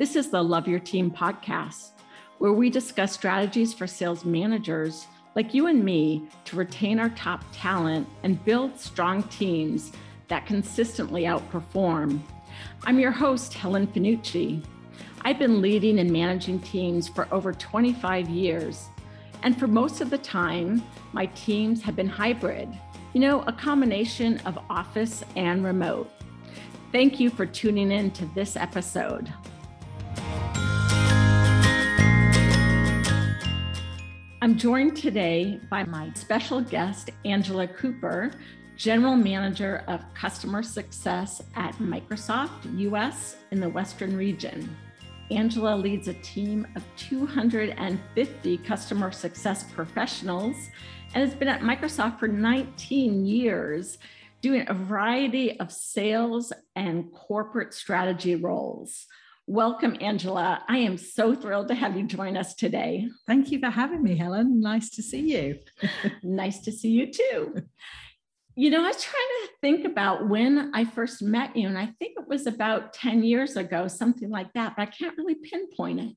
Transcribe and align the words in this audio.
This 0.00 0.16
is 0.16 0.30
the 0.30 0.42
Love 0.42 0.66
Your 0.66 0.78
Team 0.78 1.10
podcast, 1.10 1.90
where 2.38 2.54
we 2.54 2.70
discuss 2.70 3.12
strategies 3.12 3.74
for 3.74 3.86
sales 3.86 4.24
managers 4.24 5.06
like 5.36 5.52
you 5.52 5.66
and 5.66 5.84
me 5.84 6.26
to 6.46 6.56
retain 6.56 6.98
our 6.98 7.10
top 7.10 7.44
talent 7.52 8.08
and 8.22 8.42
build 8.46 8.80
strong 8.80 9.22
teams 9.24 9.92
that 10.28 10.46
consistently 10.46 11.24
outperform. 11.24 12.18
I'm 12.84 12.98
your 12.98 13.10
host, 13.10 13.52
Helen 13.52 13.86
Fanucci. 13.88 14.64
I've 15.20 15.38
been 15.38 15.60
leading 15.60 15.98
and 15.98 16.10
managing 16.10 16.60
teams 16.60 17.06
for 17.06 17.28
over 17.30 17.52
25 17.52 18.30
years. 18.30 18.88
And 19.42 19.60
for 19.60 19.66
most 19.66 20.00
of 20.00 20.08
the 20.08 20.16
time, 20.16 20.82
my 21.12 21.26
teams 21.26 21.82
have 21.82 21.94
been 21.94 22.08
hybrid, 22.08 22.70
you 23.12 23.20
know, 23.20 23.42
a 23.42 23.52
combination 23.52 24.38
of 24.46 24.58
office 24.70 25.22
and 25.36 25.62
remote. 25.62 26.10
Thank 26.90 27.20
you 27.20 27.28
for 27.28 27.44
tuning 27.44 27.92
in 27.92 28.10
to 28.12 28.24
this 28.34 28.56
episode. 28.56 29.30
I'm 34.42 34.56
joined 34.56 34.96
today 34.96 35.60
by 35.68 35.84
my 35.84 36.10
special 36.14 36.62
guest, 36.62 37.10
Angela 37.26 37.68
Cooper, 37.68 38.30
General 38.74 39.14
Manager 39.14 39.84
of 39.86 40.02
Customer 40.14 40.62
Success 40.62 41.42
at 41.56 41.74
Microsoft 41.74 42.78
US 42.78 43.36
in 43.50 43.60
the 43.60 43.68
Western 43.68 44.16
region. 44.16 44.74
Angela 45.30 45.76
leads 45.76 46.08
a 46.08 46.14
team 46.14 46.66
of 46.74 46.82
250 46.96 48.58
customer 48.58 49.12
success 49.12 49.64
professionals 49.74 50.56
and 51.14 51.22
has 51.22 51.34
been 51.34 51.48
at 51.48 51.60
Microsoft 51.60 52.18
for 52.18 52.26
19 52.26 53.26
years, 53.26 53.98
doing 54.40 54.64
a 54.68 54.72
variety 54.74 55.60
of 55.60 55.70
sales 55.70 56.50
and 56.74 57.12
corporate 57.12 57.74
strategy 57.74 58.36
roles. 58.36 59.06
Welcome, 59.46 59.96
Angela. 60.00 60.62
I 60.68 60.78
am 60.78 60.96
so 60.96 61.34
thrilled 61.34 61.68
to 61.68 61.74
have 61.74 61.96
you 61.96 62.06
join 62.06 62.36
us 62.36 62.54
today. 62.54 63.08
Thank 63.26 63.50
you 63.50 63.58
for 63.58 63.70
having 63.70 64.02
me, 64.02 64.16
Helen. 64.16 64.60
Nice 64.60 64.90
to 64.90 65.02
see 65.02 65.32
you. 65.32 65.58
nice 66.22 66.60
to 66.60 66.72
see 66.72 66.90
you 66.90 67.10
too. 67.10 67.62
You 68.54 68.70
know, 68.70 68.84
I 68.84 68.88
was 68.88 69.02
trying 69.02 69.14
to 69.14 69.52
think 69.60 69.86
about 69.86 70.28
when 70.28 70.70
I 70.74 70.84
first 70.84 71.22
met 71.22 71.56
you, 71.56 71.66
and 71.66 71.78
I 71.78 71.86
think 71.98 72.16
it 72.18 72.28
was 72.28 72.46
about 72.46 72.92
10 72.92 73.24
years 73.24 73.56
ago, 73.56 73.88
something 73.88 74.30
like 74.30 74.52
that, 74.52 74.74
but 74.76 74.82
I 74.82 74.86
can't 74.86 75.16
really 75.16 75.36
pinpoint 75.36 76.00
it. 76.00 76.16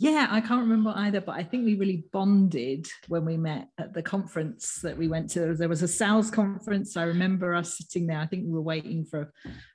Yeah, 0.00 0.28
I 0.30 0.40
can't 0.40 0.60
remember 0.60 0.92
either, 0.94 1.20
but 1.20 1.34
I 1.34 1.42
think 1.42 1.64
we 1.64 1.74
really 1.74 2.04
bonded 2.12 2.86
when 3.08 3.24
we 3.24 3.36
met 3.36 3.66
at 3.78 3.94
the 3.94 4.02
conference 4.02 4.76
that 4.82 4.96
we 4.96 5.08
went 5.08 5.28
to. 5.30 5.54
There 5.54 5.68
was 5.68 5.82
a 5.82 5.88
sales 5.88 6.30
conference. 6.30 6.96
I 6.96 7.02
remember 7.02 7.52
us 7.52 7.78
sitting 7.78 8.06
there. 8.06 8.18
I 8.18 8.26
think 8.26 8.44
we 8.44 8.52
were 8.52 8.62
waiting 8.62 9.04
for 9.04 9.32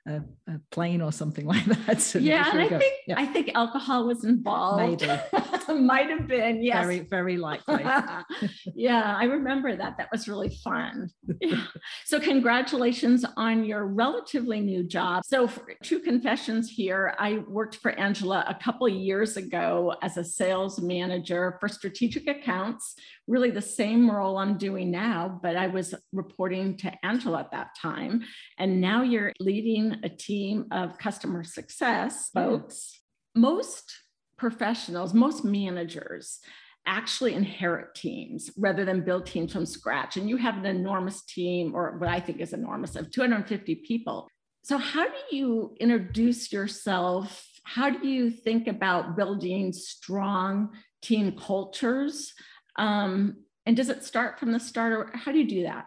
a, 0.08 0.22
a 0.48 0.60
plane 0.70 1.02
or 1.02 1.12
something 1.12 1.44
like 1.54 1.66
that. 1.66 2.14
yeah, 2.14 2.50
and 2.50 2.60
I 2.60 2.68
think 2.68 2.94
yeah. 3.06 3.14
I 3.18 3.26
think 3.26 3.50
alcohol 3.54 4.06
was 4.06 4.24
involved. 4.24 5.02
Maybe 5.02 5.20
might 5.80 6.08
have 6.08 6.26
been. 6.26 6.62
Yes, 6.62 6.84
very 6.84 7.00
very 7.00 7.36
likely. 7.36 7.84
yeah, 8.74 9.16
I 9.18 9.24
remember 9.24 9.76
that. 9.76 9.98
That 9.98 10.08
was 10.10 10.26
really 10.26 10.56
fun. 10.64 11.10
Yeah. 11.40 11.64
So 12.06 12.18
congratulations 12.18 13.26
on 13.36 13.64
your 13.64 13.84
relatively 13.84 14.60
new 14.60 14.84
job. 14.84 15.22
So 15.26 15.50
two 15.82 16.00
confessions 16.00 16.70
here. 16.70 17.14
I 17.18 17.42
worked 17.46 17.76
for 17.76 17.90
Angela 17.92 18.44
a 18.48 18.54
couple 18.54 18.88
years 18.88 19.36
ago 19.36 19.94
as 20.02 20.13
a 20.16 20.24
sales 20.24 20.80
manager 20.80 21.56
for 21.60 21.68
strategic 21.68 22.26
accounts, 22.26 22.94
really 23.26 23.50
the 23.50 23.62
same 23.62 24.10
role 24.10 24.38
I'm 24.38 24.58
doing 24.58 24.90
now, 24.90 25.40
but 25.42 25.56
I 25.56 25.68
was 25.68 25.94
reporting 26.12 26.76
to 26.78 26.92
Angela 27.04 27.40
at 27.40 27.50
that 27.52 27.70
time. 27.80 28.22
And 28.58 28.80
now 28.80 29.02
you're 29.02 29.32
leading 29.40 29.96
a 30.02 30.08
team 30.08 30.66
of 30.70 30.98
customer 30.98 31.44
success 31.44 32.30
folks. 32.34 33.00
Most 33.34 33.92
professionals, 34.36 35.14
most 35.14 35.44
managers, 35.44 36.40
actually 36.86 37.34
inherit 37.34 37.94
teams 37.94 38.50
rather 38.56 38.84
than 38.84 39.04
build 39.04 39.26
teams 39.26 39.52
from 39.52 39.66
scratch. 39.66 40.16
And 40.16 40.28
you 40.28 40.36
have 40.36 40.58
an 40.58 40.66
enormous 40.66 41.22
team, 41.22 41.74
or 41.74 41.96
what 41.98 42.08
I 42.08 42.20
think 42.20 42.40
is 42.40 42.52
enormous, 42.52 42.96
of 42.96 43.10
250 43.10 43.76
people. 43.76 44.28
So, 44.62 44.78
how 44.78 45.04
do 45.04 45.36
you 45.36 45.74
introduce 45.80 46.52
yourself 46.52 47.46
how 47.64 47.90
do 47.90 48.06
you 48.06 48.30
think 48.30 48.68
about 48.68 49.16
building 49.16 49.72
strong 49.72 50.70
team 51.02 51.32
cultures? 51.32 52.32
Um, 52.76 53.36
and 53.66 53.76
does 53.76 53.88
it 53.88 54.04
start 54.04 54.38
from 54.38 54.52
the 54.52 54.60
start, 54.60 54.92
or 54.92 55.10
how 55.14 55.32
do 55.32 55.38
you 55.38 55.48
do 55.48 55.62
that? 55.64 55.86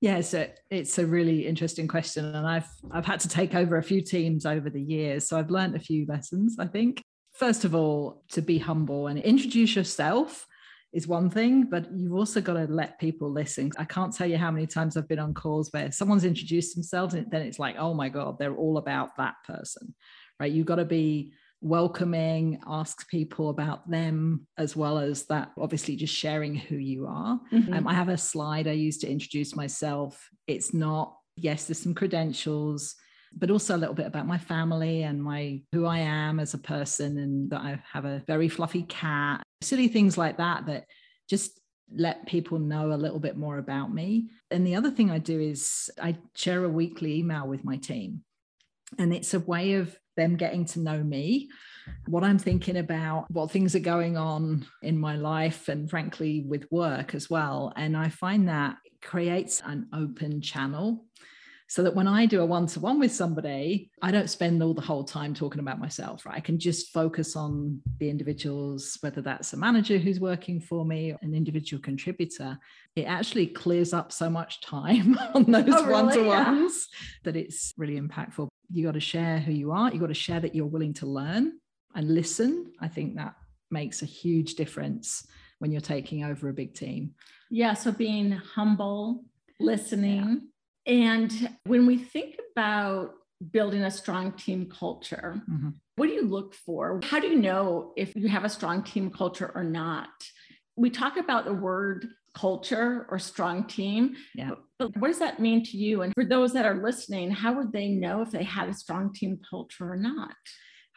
Yeah, 0.00 0.20
so 0.20 0.46
it's 0.70 0.98
a 0.98 1.06
really 1.06 1.46
interesting 1.46 1.88
question, 1.88 2.24
and 2.34 2.46
I've 2.46 2.68
I've 2.90 3.06
had 3.06 3.20
to 3.20 3.28
take 3.28 3.54
over 3.54 3.76
a 3.76 3.82
few 3.82 4.02
teams 4.02 4.44
over 4.44 4.68
the 4.68 4.82
years, 4.82 5.28
so 5.28 5.38
I've 5.38 5.50
learned 5.50 5.74
a 5.74 5.80
few 5.80 6.04
lessons. 6.06 6.56
I 6.58 6.66
think 6.66 7.02
first 7.32 7.64
of 7.64 7.74
all, 7.74 8.24
to 8.32 8.42
be 8.42 8.58
humble 8.58 9.06
and 9.06 9.18
introduce 9.18 9.76
yourself 9.76 10.46
is 10.92 11.06
one 11.06 11.28
thing, 11.28 11.64
but 11.64 11.86
you've 11.94 12.14
also 12.14 12.40
got 12.40 12.54
to 12.54 12.64
let 12.64 12.98
people 12.98 13.30
listen. 13.30 13.70
I 13.78 13.84
can't 13.84 14.14
tell 14.14 14.26
you 14.26 14.38
how 14.38 14.50
many 14.50 14.66
times 14.66 14.96
I've 14.96 15.08
been 15.08 15.18
on 15.18 15.34
calls 15.34 15.70
where 15.72 15.92
someone's 15.92 16.24
introduced 16.24 16.74
themselves, 16.74 17.14
and 17.14 17.30
then 17.30 17.42
it's 17.42 17.58
like, 17.58 17.76
oh 17.78 17.94
my 17.94 18.08
god, 18.08 18.38
they're 18.38 18.56
all 18.56 18.78
about 18.78 19.16
that 19.16 19.34
person, 19.46 19.94
right? 20.40 20.52
You've 20.52 20.66
got 20.66 20.76
to 20.76 20.84
be 20.84 21.32
welcoming, 21.62 22.60
ask 22.66 23.08
people 23.08 23.48
about 23.48 23.90
them, 23.90 24.46
as 24.58 24.76
well 24.76 24.98
as 24.98 25.24
that, 25.24 25.52
obviously, 25.58 25.96
just 25.96 26.14
sharing 26.14 26.54
who 26.54 26.76
you 26.76 27.06
are. 27.06 27.40
Mm-hmm. 27.52 27.72
Um, 27.72 27.88
I 27.88 27.94
have 27.94 28.08
a 28.08 28.18
slide 28.18 28.68
I 28.68 28.72
use 28.72 28.98
to 28.98 29.10
introduce 29.10 29.56
myself. 29.56 30.28
It's 30.46 30.74
not, 30.74 31.16
yes, 31.36 31.64
there's 31.64 31.80
some 31.80 31.94
credentials, 31.94 32.94
but 33.36 33.50
also 33.50 33.74
a 33.74 33.78
little 33.78 33.94
bit 33.94 34.06
about 34.06 34.26
my 34.26 34.38
family 34.38 35.02
and 35.02 35.22
my 35.22 35.60
who 35.72 35.86
I 35.86 35.98
am 35.98 36.40
as 36.40 36.54
a 36.54 36.58
person, 36.58 37.18
and 37.18 37.50
that 37.50 37.62
I 37.62 37.82
have 37.92 38.04
a 38.04 38.22
very 38.26 38.48
fluffy 38.48 38.82
cat, 38.82 39.42
silly 39.62 39.88
things 39.88 40.16
like 40.16 40.36
that, 40.36 40.66
that 40.66 40.84
just 41.28 41.58
let 41.92 42.26
people 42.26 42.58
know 42.58 42.92
a 42.92 42.94
little 42.94 43.20
bit 43.20 43.36
more 43.36 43.58
about 43.58 43.92
me. 43.92 44.28
And 44.50 44.66
the 44.66 44.74
other 44.74 44.90
thing 44.90 45.10
I 45.10 45.18
do 45.18 45.40
is 45.40 45.90
I 46.00 46.16
share 46.34 46.64
a 46.64 46.68
weekly 46.68 47.18
email 47.18 47.46
with 47.46 47.64
my 47.64 47.76
team. 47.76 48.22
And 48.98 49.14
it's 49.14 49.34
a 49.34 49.40
way 49.40 49.74
of 49.74 49.96
them 50.16 50.36
getting 50.36 50.64
to 50.66 50.80
know 50.80 51.02
me, 51.02 51.48
what 52.06 52.24
I'm 52.24 52.38
thinking 52.38 52.78
about, 52.78 53.30
what 53.30 53.50
things 53.50 53.74
are 53.74 53.80
going 53.80 54.16
on 54.16 54.66
in 54.82 54.98
my 54.98 55.16
life, 55.16 55.68
and 55.68 55.88
frankly, 55.88 56.44
with 56.46 56.70
work 56.70 57.14
as 57.14 57.30
well. 57.30 57.72
And 57.76 57.96
I 57.96 58.08
find 58.08 58.48
that 58.48 58.76
creates 59.02 59.62
an 59.64 59.88
open 59.92 60.40
channel 60.40 61.04
so 61.68 61.82
that 61.82 61.94
when 61.94 62.06
I 62.06 62.26
do 62.26 62.42
a 62.42 62.46
one 62.46 62.66
to 62.68 62.80
one 62.80 63.00
with 63.00 63.12
somebody, 63.12 63.90
I 64.00 64.12
don't 64.12 64.30
spend 64.30 64.62
all 64.62 64.72
the 64.72 64.80
whole 64.80 65.02
time 65.02 65.34
talking 65.34 65.58
about 65.58 65.80
myself, 65.80 66.24
right? 66.24 66.36
I 66.36 66.40
can 66.40 66.60
just 66.60 66.92
focus 66.92 67.34
on 67.34 67.80
the 67.98 68.08
individuals, 68.08 68.96
whether 69.00 69.20
that's 69.20 69.52
a 69.52 69.56
manager 69.56 69.98
who's 69.98 70.20
working 70.20 70.60
for 70.60 70.84
me, 70.84 71.14
an 71.22 71.34
individual 71.34 71.82
contributor. 71.82 72.56
It 72.94 73.04
actually 73.04 73.48
clears 73.48 73.92
up 73.92 74.12
so 74.12 74.30
much 74.30 74.60
time 74.60 75.18
on 75.34 75.52
oh, 75.52 75.62
those 75.62 75.86
one 75.86 76.12
to 76.12 76.22
ones 76.22 76.88
that 77.24 77.34
it's 77.34 77.74
really 77.76 78.00
impactful. 78.00 78.48
You 78.70 78.84
got 78.84 78.94
to 78.94 79.00
share 79.00 79.38
who 79.38 79.52
you 79.52 79.72
are, 79.72 79.92
you 79.92 80.00
got 80.00 80.08
to 80.08 80.14
share 80.14 80.40
that 80.40 80.54
you're 80.54 80.66
willing 80.66 80.94
to 80.94 81.06
learn 81.06 81.58
and 81.94 82.14
listen. 82.14 82.72
I 82.80 82.88
think 82.88 83.16
that 83.16 83.34
makes 83.70 84.02
a 84.02 84.06
huge 84.06 84.54
difference 84.54 85.26
when 85.58 85.72
you're 85.72 85.80
taking 85.80 86.24
over 86.24 86.48
a 86.48 86.52
big 86.52 86.74
team. 86.74 87.14
Yeah. 87.50 87.74
So 87.74 87.92
being 87.92 88.32
humble, 88.32 89.24
listening. 89.58 90.24
Yeah 90.24 90.36
and 90.86 91.50
when 91.64 91.84
we 91.84 91.98
think 91.98 92.38
about 92.52 93.14
building 93.50 93.82
a 93.82 93.90
strong 93.90 94.32
team 94.32 94.66
culture, 94.66 95.42
mm-hmm. 95.50 95.70
what 95.96 96.06
do 96.06 96.12
you 96.12 96.22
look 96.22 96.54
for? 96.54 97.00
How 97.02 97.18
do 97.18 97.26
you 97.26 97.36
know 97.36 97.92
if 97.96 98.14
you 98.14 98.28
have 98.28 98.44
a 98.44 98.48
strong 98.48 98.82
team 98.82 99.10
culture 99.10 99.50
or 99.54 99.64
not? 99.64 100.08
We 100.76 100.90
talk 100.90 101.16
about 101.16 101.44
the 101.44 101.54
word 101.54 102.08
culture 102.34 103.06
or 103.10 103.18
strong 103.18 103.64
team. 103.64 104.14
Yeah. 104.34 104.52
But 104.78 104.96
what 104.98 105.08
does 105.08 105.18
that 105.20 105.40
mean 105.40 105.64
to 105.64 105.76
you? 105.76 106.02
And 106.02 106.12
for 106.14 106.24
those 106.24 106.52
that 106.52 106.66
are 106.66 106.82
listening, 106.82 107.30
how 107.30 107.54
would 107.54 107.72
they 107.72 107.88
know 107.88 108.22
if 108.22 108.30
they 108.30 108.44
had 108.44 108.68
a 108.68 108.74
strong 108.74 109.12
team 109.12 109.40
culture 109.48 109.90
or 109.90 109.96
not? 109.96 110.34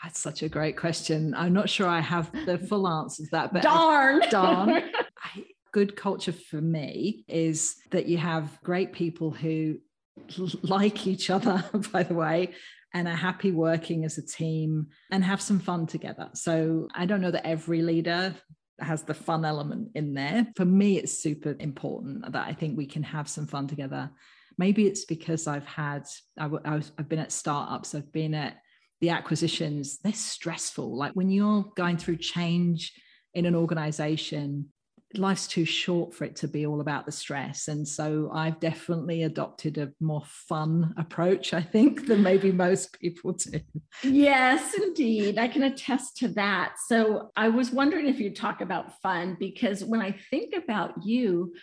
That's 0.04 0.20
such 0.20 0.44
a 0.44 0.50
great 0.50 0.78
question. 0.78 1.34
I'm 1.36 1.54
not 1.54 1.70
sure 1.70 1.88
I 1.88 2.00
have 2.00 2.32
the 2.46 2.58
full 2.70 2.88
answer 2.88 3.24
to 3.24 3.30
that, 3.32 3.54
but 3.54 3.64
darn, 3.64 4.22
darn. 4.30 4.70
I, 4.70 5.46
good 5.72 5.96
culture 5.96 6.32
for 6.32 6.62
me 6.62 7.24
is 7.28 7.76
that 7.92 8.08
you 8.08 8.18
have 8.18 8.60
great 8.64 8.94
people 8.94 9.32
who 9.32 9.78
like 10.64 11.08
each 11.08 11.30
other, 11.30 11.64
by 11.92 12.04
the 12.04 12.14
way, 12.14 12.54
and 12.94 13.08
are 13.08 13.16
happy 13.16 13.52
working 13.52 14.04
as 14.04 14.18
a 14.18 14.26
team 14.26 14.88
and 15.12 15.24
have 15.24 15.42
some 15.42 15.60
fun 15.60 15.86
together. 15.86 16.30
So 16.34 16.88
I 16.96 17.06
don't 17.06 17.22
know 17.22 17.32
that 17.32 17.46
every 17.46 17.82
leader 17.82 18.36
has 18.82 19.04
the 19.04 19.14
fun 19.14 19.46
element 19.46 19.92
in 19.96 20.14
there. 20.14 20.48
For 20.56 20.66
me, 20.66 20.98
it's 20.98 21.22
super 21.22 21.56
important 21.60 22.32
that 22.32 22.48
I 22.48 22.54
think 22.54 22.78
we 22.78 22.86
can 22.86 23.04
have 23.04 23.28
some 23.28 23.48
fun 23.48 23.68
together. 23.68 24.10
Maybe 24.58 24.88
it's 24.88 25.06
because 25.06 25.48
I've 25.48 25.66
had, 25.66 26.06
I, 26.38 26.50
I 26.66 26.76
was, 26.76 26.92
I've 26.98 27.10
been 27.10 27.20
at 27.20 27.32
startups, 27.32 27.96
I've 27.96 28.12
been 28.12 28.34
at 28.34 28.58
the 29.02 29.10
acquisitions, 29.10 30.00
they're 30.00 30.14
stressful. 30.14 30.98
Like 30.98 31.14
when 31.14 31.30
you're 31.30 31.66
going 31.76 31.98
through 31.98 32.18
change 32.18 32.94
in 33.34 33.46
an 33.46 33.56
organization, 33.56 34.70
life's 35.16 35.48
too 35.48 35.66
short 35.66 36.14
for 36.14 36.24
it 36.26 36.36
to 36.36 36.48
be 36.48 36.68
all 36.68 36.82
about 36.82 37.06
the 37.06 37.12
stress. 37.12 37.68
And 37.68 37.88
so 37.88 38.30
I've 38.34 38.60
definitely 38.60 39.24
adopted 39.24 39.78
a 39.78 39.92
more 40.00 40.24
fun 40.26 40.94
approach, 40.98 41.54
I 41.54 41.62
think, 41.62 42.06
than 42.06 42.22
maybe 42.22 42.52
most 42.52 43.00
people 43.00 43.34
do. 43.34 43.60
Yes, 44.04 44.76
indeed. 44.76 45.40
I 45.40 45.48
can 45.48 45.64
attest 45.64 46.18
to 46.18 46.28
that. 46.30 46.76
So 46.88 47.32
I 47.36 47.50
was 47.50 47.72
wondering 47.72 48.08
if 48.08 48.20
you'd 48.20 48.36
talk 48.36 48.62
about 48.62 49.02
fun, 49.02 49.36
because 49.40 49.84
when 49.84 50.02
I 50.02 50.16
think 50.30 50.54
about 50.56 51.04
you, 51.04 51.54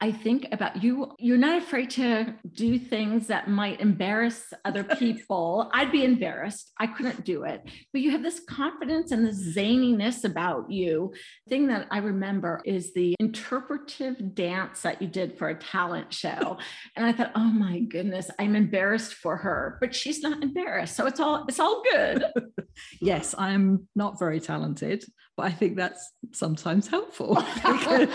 I 0.00 0.12
think 0.12 0.48
about 0.52 0.82
you, 0.82 1.12
you're 1.18 1.38
not 1.38 1.62
afraid 1.62 1.88
to 1.90 2.34
do 2.52 2.78
things 2.78 3.28
that 3.28 3.48
might 3.48 3.80
embarrass 3.80 4.52
other 4.64 4.84
people. 4.98 5.70
I'd 5.72 5.92
be 5.92 6.04
embarrassed. 6.04 6.72
I 6.78 6.88
couldn't 6.88 7.24
do 7.24 7.44
it. 7.44 7.62
But 7.92 8.02
you 8.02 8.10
have 8.10 8.22
this 8.22 8.40
confidence 8.40 9.12
and 9.12 9.24
this 9.24 9.56
zaniness 9.56 10.24
about 10.24 10.70
you. 10.70 11.12
The 11.46 11.50
thing 11.50 11.68
that 11.68 11.86
I 11.90 11.98
remember 11.98 12.60
is 12.64 12.92
the 12.92 13.14
interpretive 13.20 14.34
dance 14.34 14.82
that 14.82 15.00
you 15.00 15.08
did 15.08 15.38
for 15.38 15.48
a 15.48 15.54
talent 15.54 16.12
show. 16.12 16.58
and 16.96 17.06
I 17.06 17.12
thought, 17.12 17.32
oh 17.36 17.50
my 17.52 17.80
goodness, 17.80 18.30
I'm 18.38 18.56
embarrassed 18.56 19.14
for 19.14 19.36
her, 19.36 19.78
but 19.80 19.94
she's 19.94 20.22
not 20.22 20.42
embarrassed. 20.42 20.96
So 20.96 21.06
it's 21.06 21.20
all 21.20 21.44
it's 21.48 21.60
all 21.60 21.82
good. 21.90 22.24
yes, 23.00 23.34
I'm 23.38 23.88
not 23.94 24.18
very 24.18 24.40
talented, 24.40 25.04
but 25.36 25.46
I 25.46 25.52
think 25.52 25.76
that's 25.76 26.12
sometimes 26.32 26.88
helpful. 26.88 27.36
because... 27.54 28.08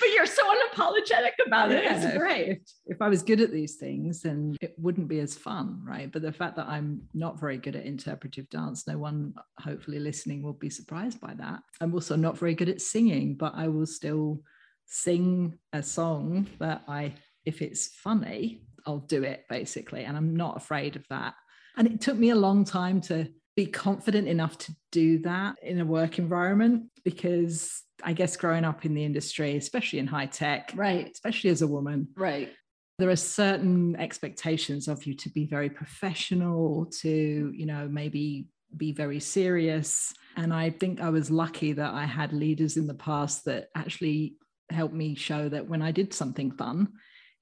but 0.00 0.08
you're 0.14 0.26
so 0.26 0.42
unapologetic 0.42 1.19
about 1.46 1.72
it. 1.72 1.84
Yeah, 1.84 2.02
it's 2.02 2.16
great. 2.16 2.48
If, 2.48 2.58
if 2.86 3.02
I 3.02 3.08
was 3.08 3.22
good 3.22 3.40
at 3.40 3.50
these 3.50 3.76
things, 3.76 4.22
then 4.22 4.56
it 4.60 4.74
wouldn't 4.78 5.08
be 5.08 5.20
as 5.20 5.36
fun, 5.36 5.82
right? 5.84 6.10
But 6.10 6.22
the 6.22 6.32
fact 6.32 6.56
that 6.56 6.68
I'm 6.68 7.02
not 7.14 7.40
very 7.40 7.58
good 7.58 7.76
at 7.76 7.84
interpretive 7.84 8.48
dance, 8.50 8.86
no 8.86 8.98
one 8.98 9.34
hopefully 9.58 9.98
listening 9.98 10.42
will 10.42 10.52
be 10.52 10.70
surprised 10.70 11.20
by 11.20 11.34
that. 11.34 11.60
I'm 11.80 11.94
also 11.94 12.16
not 12.16 12.38
very 12.38 12.54
good 12.54 12.68
at 12.68 12.80
singing, 12.80 13.34
but 13.34 13.52
I 13.54 13.68
will 13.68 13.86
still 13.86 14.42
sing 14.86 15.58
a 15.72 15.82
song 15.82 16.48
that 16.58 16.82
I, 16.88 17.14
if 17.44 17.62
it's 17.62 17.88
funny, 17.88 18.62
I'll 18.86 18.98
do 18.98 19.22
it 19.22 19.44
basically. 19.48 20.04
And 20.04 20.16
I'm 20.16 20.34
not 20.36 20.56
afraid 20.56 20.96
of 20.96 21.06
that. 21.08 21.34
And 21.76 21.86
it 21.86 22.00
took 22.00 22.16
me 22.16 22.30
a 22.30 22.36
long 22.36 22.64
time 22.64 23.00
to 23.02 23.28
be 23.60 23.66
confident 23.66 24.26
enough 24.26 24.56
to 24.56 24.74
do 24.90 25.18
that 25.18 25.54
in 25.62 25.80
a 25.80 25.84
work 25.84 26.18
environment 26.18 26.84
because 27.04 27.82
I 28.02 28.14
guess 28.14 28.34
growing 28.34 28.64
up 28.64 28.86
in 28.86 28.94
the 28.94 29.04
industry, 29.04 29.54
especially 29.58 29.98
in 29.98 30.06
high 30.06 30.26
tech, 30.26 30.72
right, 30.74 31.10
especially 31.12 31.50
as 31.50 31.60
a 31.60 31.66
woman, 31.66 32.08
right, 32.16 32.50
there 32.98 33.10
are 33.10 33.16
certain 33.16 33.96
expectations 33.96 34.88
of 34.88 35.04
you 35.04 35.14
to 35.16 35.28
be 35.28 35.44
very 35.44 35.68
professional, 35.68 36.86
to 37.02 37.52
you 37.54 37.66
know 37.66 37.86
maybe 37.86 38.46
be 38.74 38.92
very 38.92 39.20
serious. 39.20 40.14
And 40.38 40.54
I 40.54 40.70
think 40.70 41.02
I 41.02 41.10
was 41.10 41.30
lucky 41.30 41.72
that 41.72 41.92
I 41.92 42.06
had 42.06 42.32
leaders 42.32 42.78
in 42.78 42.86
the 42.86 42.94
past 42.94 43.44
that 43.44 43.68
actually 43.74 44.36
helped 44.70 44.94
me 44.94 45.14
show 45.16 45.50
that 45.50 45.68
when 45.68 45.82
I 45.82 45.90
did 45.90 46.14
something 46.14 46.52
fun, 46.52 46.88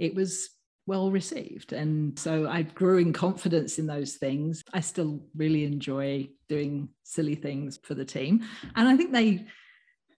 it 0.01 0.17
was 0.17 0.51
well 0.89 1.11
received. 1.11 1.73
And 1.75 2.19
so 2.19 2.49
I 2.49 2.63
grew 2.63 2.97
in 2.99 3.13
confidence 3.13 3.79
in 3.79 3.87
those 3.87 4.15
things. 4.15 4.63
I 4.73 4.81
still 4.81 5.21
really 5.37 5.65
enjoy 5.65 6.31
doing 6.49 6.89
silly 7.05 7.35
things 7.35 7.79
for 7.83 7.95
the 7.95 8.07
team. 8.07 8.43
And 8.75 8.89
I 8.89 8.97
think 8.97 9.13
they 9.13 9.45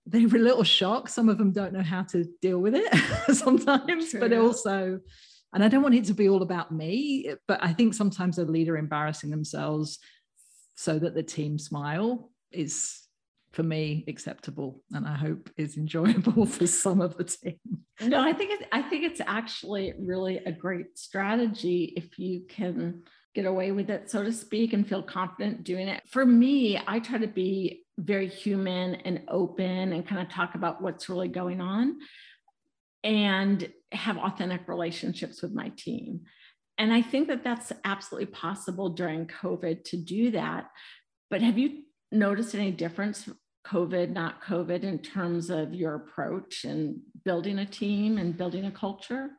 they 0.07 0.27
were 0.27 0.39
a 0.39 0.43
little 0.43 0.65
shocked. 0.65 1.11
Some 1.11 1.29
of 1.29 1.39
them 1.39 1.53
don't 1.53 1.73
know 1.73 1.83
how 1.83 2.03
to 2.05 2.25
deal 2.41 2.59
with 2.59 2.75
it 2.75 2.93
sometimes, 3.37 4.11
True. 4.11 4.21
but 4.21 4.33
also, 4.33 4.99
and 5.53 5.63
I 5.63 5.69
don't 5.69 5.83
want 5.83 5.95
it 5.95 6.05
to 6.07 6.15
be 6.15 6.29
all 6.29 6.43
about 6.43 6.73
me, 6.73 7.35
but 7.47 7.63
I 7.63 7.73
think 7.73 7.93
sometimes 7.93 8.39
a 8.39 8.45
leader 8.45 8.77
embarrassing 8.77 9.31
themselves 9.31 9.99
so 10.75 10.99
that 10.99 11.15
the 11.15 11.23
team 11.23 11.59
smile 11.59 12.31
is 12.51 13.03
for 13.53 13.63
me 13.63 14.05
acceptable 14.09 14.83
and 14.93 15.07
i 15.07 15.15
hope 15.15 15.51
is 15.57 15.77
enjoyable 15.77 16.47
for 16.47 16.67
some 16.67 17.01
of 17.01 17.17
the 17.17 17.25
team 17.25 17.59
no 18.03 18.21
i 18.21 18.33
think 18.33 18.61
it, 18.61 18.69
i 18.73 18.83
think 18.83 19.05
it's 19.05 19.21
actually 19.27 19.93
really 19.99 20.39
a 20.39 20.53
great 20.53 20.99
strategy 20.99 21.93
if 21.97 22.19
you 22.19 22.43
can 22.49 23.03
get 23.35 23.47
away 23.47 23.71
with 23.71 23.91
it 23.91 24.11
so 24.11 24.25
to 24.25 24.33
speak 24.33 24.73
and 24.73 24.89
feel 24.89 25.03
confident 25.03 25.63
doing 25.63 25.89
it 25.89 26.03
for 26.09 26.27
me 26.27 26.81
i 26.87 26.99
try 26.99 27.19
to 27.19 27.29
be 27.29 27.85
very 28.01 28.29
human 28.29 28.95
and 28.97 29.23
open 29.29 29.93
and 29.93 30.07
kind 30.07 30.21
of 30.21 30.29
talk 30.29 30.55
about 30.55 30.83
what's 30.83 31.09
really 31.09 31.29
going 31.29 31.61
on 31.61 31.99
and 33.05 33.71
have 33.93 34.19
authentic 34.19 34.69
relationships 34.69 35.43
with 35.43 35.53
my 35.53 35.71
team. 35.77 36.23
And 36.79 36.93
I 36.93 37.03
think 37.03 37.29
that 37.29 37.45
that's 37.45 37.73
absolutely 37.85 38.27
possible 38.27 38.91
during 38.91 39.27
COVID 39.27 39.85
to 39.85 39.97
do 39.97 40.31
that. 40.33 40.69
But 41.29 41.43
have 41.43 41.59
you 41.59 41.83
noticed 42.11 42.55
any 42.55 42.71
difference, 42.71 43.29
COVID, 43.67 44.11
not 44.11 44.43
COVID, 44.43 44.83
in 44.83 44.99
terms 44.99 45.51
of 45.51 45.75
your 45.75 45.95
approach 45.95 46.65
and 46.65 46.97
building 47.25 47.59
a 47.59 47.67
team 47.67 48.19
and 48.19 48.37
building 48.37 48.65
a 48.65 48.71
culture? 48.71 49.31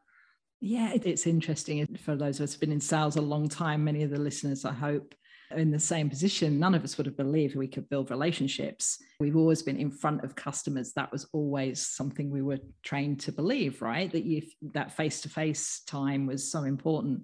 Yeah, 0.59 0.94
it's 0.94 1.25
interesting 1.25 1.88
for 2.03 2.15
those 2.15 2.39
of 2.39 2.44
us 2.44 2.53
who've 2.53 2.62
been 2.62 2.71
in 2.71 2.79
sales 2.79 3.15
a 3.15 3.21
long 3.21 3.50
time. 3.50 3.83
Many 3.83 4.03
of 4.03 4.12
the 4.12 4.19
listeners, 4.19 4.63
I 4.63 4.73
hope, 4.73 5.15
in 5.56 5.71
the 5.71 5.79
same 5.79 6.07
position, 6.07 6.59
none 6.59 6.75
of 6.75 6.83
us 6.83 6.97
would 6.97 7.07
have 7.07 7.18
believed 7.18 7.56
we 7.56 7.68
could 7.68 7.89
build 7.89 8.12
relationships. 8.12 8.97
We've 9.19 9.35
always 9.35 9.63
been 9.63 9.75
in 9.75 9.91
front 9.91 10.24
of 10.24 10.35
customers. 10.35 10.94
That 10.94 11.12
was 11.12 11.27
always 11.33 11.88
something 11.88 12.29
we 12.29 12.41
were 12.41 12.59
trained 12.83 13.19
to 13.21 13.31
believe, 13.31 13.81
right? 13.81 14.12
That 14.12 14.24
you 14.24 14.44
that 14.74 14.95
face-to-face 14.95 15.81
time 15.88 16.27
was 16.27 16.50
so 16.50 16.63
important. 16.63 17.24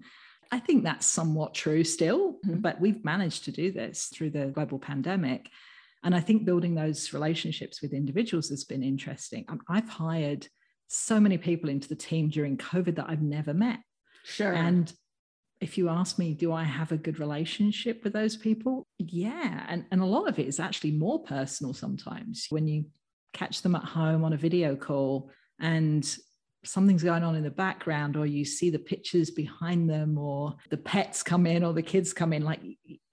I 0.51 0.59
think 0.59 0.83
that's 0.83 1.05
somewhat 1.05 1.53
true 1.53 1.83
still, 1.83 2.33
mm-hmm. 2.45 2.59
but 2.59 2.79
we've 2.79 3.03
managed 3.03 3.45
to 3.45 3.51
do 3.51 3.71
this 3.71 4.05
through 4.13 4.31
the 4.31 4.47
global 4.47 4.79
pandemic. 4.79 5.49
And 6.03 6.15
I 6.15 6.19
think 6.19 6.45
building 6.45 6.75
those 6.75 7.13
relationships 7.13 7.81
with 7.81 7.94
individuals 7.94 8.49
has 8.49 8.63
been 8.63 8.83
interesting. 8.83 9.45
I've 9.67 9.89
hired 9.89 10.47
so 10.88 11.19
many 11.19 11.38
people 11.38 11.69
into 11.69 11.89
the 11.89 11.95
team 11.95 12.29
during 12.29 12.57
COVID 12.57 12.95
that 12.95 13.09
I've 13.09 13.21
never 13.21 13.53
met. 13.53 13.79
Sure. 14.23 14.53
And 14.53 14.91
if 15.59 15.77
you 15.77 15.89
ask 15.89 16.19
me, 16.19 16.33
do 16.33 16.53
I 16.53 16.63
have 16.63 16.91
a 16.91 16.97
good 16.97 17.19
relationship 17.19 18.03
with 18.03 18.13
those 18.13 18.38
people? 18.38 18.88
Yeah. 19.00 19.65
And, 19.67 19.85
and 19.91 20.01
a 20.01 20.05
lot 20.05 20.29
of 20.29 20.39
it 20.39 20.47
is 20.47 20.59
actually 20.59 20.91
more 20.91 21.23
personal 21.23 21.73
sometimes 21.73 22.47
when 22.50 22.67
you 22.67 22.85
catch 23.33 23.61
them 23.61 23.75
at 23.75 23.83
home 23.83 24.23
on 24.23 24.33
a 24.33 24.38
video 24.38 24.75
call 24.75 25.31
and 25.59 26.17
something's 26.67 27.03
going 27.03 27.23
on 27.23 27.35
in 27.35 27.43
the 27.43 27.49
background 27.49 28.15
or 28.17 28.25
you 28.25 28.43
see 28.43 28.69
the 28.69 28.79
pictures 28.79 29.31
behind 29.31 29.89
them 29.89 30.17
or 30.17 30.55
the 30.69 30.77
pets 30.77 31.23
come 31.23 31.47
in 31.47 31.63
or 31.63 31.73
the 31.73 31.81
kids 31.81 32.13
come 32.13 32.33
in 32.33 32.43
like 32.43 32.61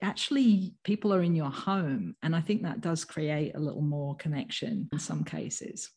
actually 0.01 0.75
people 0.83 1.13
are 1.13 1.23
in 1.23 1.35
your 1.35 1.51
home. 1.51 2.15
And 2.21 2.35
i 2.35 2.41
think 2.41 2.63
that 2.63 2.81
does 2.81 3.05
create 3.05 3.55
a 3.55 3.59
little 3.59 3.81
more 3.81 4.15
connection 4.15 4.89
in 4.91 4.99
some 4.99 5.23
cases. 5.23 5.91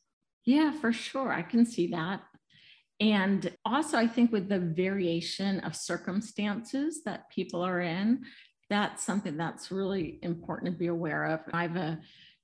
Yeah 0.44 0.72
for 0.72 0.92
sure. 0.92 1.32
I 1.32 1.42
can 1.42 1.66
see 1.66 1.88
that. 1.88 2.22
And 3.00 3.54
also, 3.64 3.96
I 3.96 4.08
think 4.08 4.32
with 4.32 4.48
the 4.48 4.58
variation 4.58 5.60
of 5.60 5.76
circumstances 5.76 7.02
that 7.04 7.30
people 7.30 7.62
are 7.62 7.80
in, 7.80 8.24
that's 8.68 9.04
something 9.04 9.36
that's 9.36 9.70
really 9.70 10.18
important 10.22 10.72
to 10.72 10.78
be 10.78 10.88
aware 10.88 11.24
of. 11.26 11.40
I 11.52 11.62
have 11.62 11.76
a 11.76 12.00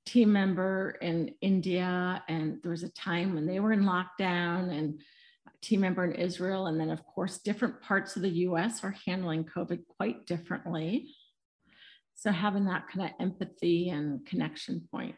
team 0.07 0.33
member 0.33 0.97
in 1.01 1.35
India, 1.41 2.23
and 2.29 2.59
there 2.63 2.71
was 2.71 2.83
a 2.83 2.91
time 2.91 3.35
when 3.35 3.47
they 3.47 3.61
were 3.61 3.73
in 3.73 3.85
lockdown, 3.85 4.71
and 4.71 5.01
team 5.63 5.81
member 5.81 6.05
in 6.05 6.13
Israel. 6.13 6.67
And 6.67 6.79
then, 6.79 6.91
of 6.91 7.05
course, 7.07 7.39
different 7.39 7.81
parts 7.81 8.17
of 8.17 8.23
the 8.23 8.31
US 8.31 8.85
are 8.85 8.95
handling 9.07 9.45
COVID 9.45 9.81
quite 9.97 10.27
differently. 10.27 11.15
So, 12.15 12.31
having 12.31 12.67
that 12.67 12.89
kind 12.89 13.07
of 13.07 13.15
empathy 13.21 13.89
and 13.91 14.25
connection 14.27 14.87
point 14.91 15.17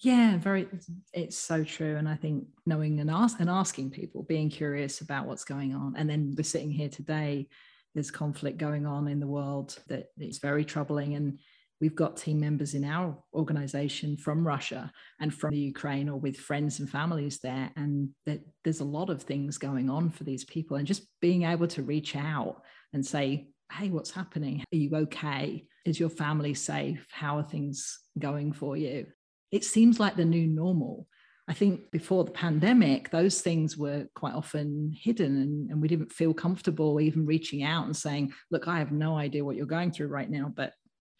yeah 0.00 0.36
very 0.36 0.68
it's 1.14 1.38
so 1.38 1.64
true 1.64 1.96
and 1.96 2.08
i 2.08 2.14
think 2.14 2.44
knowing 2.66 3.00
and 3.00 3.10
ask 3.10 3.40
and 3.40 3.48
asking 3.48 3.90
people 3.90 4.22
being 4.24 4.50
curious 4.50 5.00
about 5.00 5.26
what's 5.26 5.44
going 5.44 5.74
on 5.74 5.94
and 5.96 6.08
then 6.08 6.34
we're 6.36 6.44
sitting 6.44 6.70
here 6.70 6.88
today 6.88 7.48
there's 7.94 8.10
conflict 8.10 8.58
going 8.58 8.84
on 8.84 9.08
in 9.08 9.20
the 9.20 9.26
world 9.26 9.78
that 9.88 10.08
is 10.18 10.38
very 10.38 10.64
troubling 10.64 11.14
and 11.14 11.38
we've 11.80 11.94
got 11.94 12.16
team 12.16 12.40
members 12.40 12.74
in 12.74 12.84
our 12.84 13.16
organization 13.34 14.16
from 14.16 14.46
russia 14.46 14.90
and 15.20 15.32
from 15.32 15.50
the 15.50 15.58
ukraine 15.58 16.08
or 16.08 16.18
with 16.18 16.36
friends 16.36 16.80
and 16.80 16.88
families 16.88 17.38
there 17.42 17.70
and 17.76 18.08
that 18.24 18.40
there's 18.64 18.80
a 18.80 18.84
lot 18.84 19.10
of 19.10 19.22
things 19.22 19.58
going 19.58 19.90
on 19.90 20.10
for 20.10 20.24
these 20.24 20.44
people 20.44 20.76
and 20.76 20.86
just 20.86 21.06
being 21.20 21.42
able 21.42 21.66
to 21.66 21.82
reach 21.82 22.16
out 22.16 22.62
and 22.92 23.04
say 23.04 23.48
hey 23.72 23.90
what's 23.90 24.10
happening? 24.10 24.60
Are 24.72 24.76
you 24.76 24.90
okay? 24.94 25.64
Is 25.84 26.00
your 26.00 26.08
family 26.08 26.54
safe? 26.54 27.06
How 27.10 27.38
are 27.38 27.42
things 27.42 27.98
going 28.18 28.52
for 28.52 28.76
you? 28.76 29.06
It 29.52 29.64
seems 29.64 30.00
like 30.00 30.16
the 30.16 30.24
new 30.24 30.46
normal. 30.46 31.06
I 31.48 31.54
think 31.54 31.92
before 31.92 32.24
the 32.24 32.32
pandemic, 32.32 33.10
those 33.10 33.40
things 33.40 33.76
were 33.76 34.06
quite 34.16 34.34
often 34.34 34.92
hidden 35.00 35.36
and, 35.36 35.70
and, 35.70 35.80
we 35.80 35.86
didn't 35.86 36.10
feel 36.10 36.34
comfortable 36.34 37.00
even 37.00 37.24
reaching 37.24 37.62
out 37.62 37.86
and 37.86 37.96
saying, 37.96 38.32
Look, 38.50 38.66
I 38.66 38.78
have 38.80 38.90
no 38.90 39.16
idea 39.16 39.44
what 39.44 39.54
you're 39.54 39.66
going 39.66 39.92
through 39.92 40.08
right 40.08 40.28
now, 40.28 40.52
but 40.54 40.72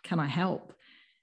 can 0.02 0.20
I 0.20 0.26
help? 0.26 0.72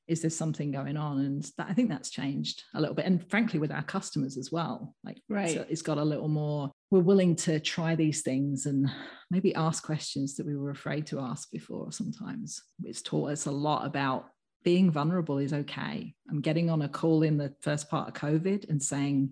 Is 0.08 0.22
there 0.22 0.30
something 0.30 0.72
going 0.72 0.98
on? 0.98 1.20
And 1.20 1.44
that, 1.58 1.68
I 1.70 1.74
think 1.74 1.90
that's 1.90 2.10
changed 2.10 2.64
a 2.74 2.82
little 2.82 2.96
bit. 2.96 3.06
And 3.06 3.26
frankly, 3.30 3.60
with 3.60 3.72
our 3.72 3.84
customers 3.84 4.38
as 4.38 4.52
well. 4.52 4.94
Like, 5.04 5.22
right. 5.30 5.54
So 5.54 5.66
it's 5.70 5.82
got 5.82 5.98
a 5.98 6.04
little 6.04 6.28
more, 6.28 6.72
we're 6.92 7.00
willing 7.00 7.36
to 7.38 7.60
try 7.60 7.96
these 7.96 8.22
things 8.22 8.66
and 8.66 8.90
maybe 9.32 9.56
ask 9.56 9.84
questions 9.84 10.36
that 10.36 10.46
we 10.46 10.58
were 10.58 10.72
afraid 10.72 11.08
to 11.08 11.22
ask 11.22 11.50
before 11.52 11.92
sometimes. 11.92 12.62
It's 12.84 13.02
taught 13.02 13.32
us 13.32 13.46
a 13.46 13.52
lot 13.52 13.86
about 13.86 14.26
being 14.64 14.92
vulnerable 14.92 15.38
is 15.38 15.54
okay. 15.54 16.14
I'm 16.30 16.42
getting 16.42 16.70
on 16.70 16.82
a 16.82 16.90
call 16.90 17.24
in 17.24 17.38
the 17.38 17.54
first 17.62 17.90
part 17.90 18.08
of 18.08 18.14
COVID 18.14 18.70
and 18.70 18.82
saying, 18.82 19.32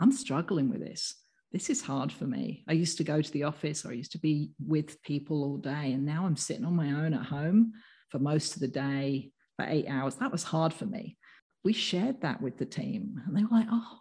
I'm 0.00 0.12
struggling 0.12 0.68
with 0.70 0.80
this. 0.80 1.14
This 1.52 1.70
is 1.70 1.82
hard 1.82 2.12
for 2.12 2.24
me. 2.24 2.64
I 2.68 2.72
used 2.72 2.98
to 2.98 3.04
go 3.04 3.22
to 3.22 3.32
the 3.32 3.44
office 3.44 3.84
or 3.84 3.90
I 3.90 3.94
used 3.94 4.12
to 4.12 4.18
be 4.18 4.50
with 4.64 5.00
people 5.02 5.44
all 5.44 5.56
day. 5.56 5.92
And 5.92 6.04
now 6.04 6.26
I'm 6.26 6.36
sitting 6.36 6.64
on 6.64 6.76
my 6.76 6.90
own 6.90 7.14
at 7.14 7.24
home 7.24 7.72
for 8.10 8.18
most 8.18 8.54
of 8.54 8.60
the 8.60 8.68
day 8.68 9.30
for 9.56 9.66
eight 9.66 9.86
hours. 9.88 10.16
That 10.16 10.32
was 10.32 10.42
hard 10.42 10.72
for 10.72 10.86
me. 10.86 11.16
We 11.64 11.72
shared 11.72 12.20
that 12.22 12.40
with 12.40 12.58
the 12.58 12.66
team 12.66 13.20
and 13.26 13.36
they 13.36 13.42
were 13.42 13.58
like, 13.58 13.68
oh, 13.70 13.98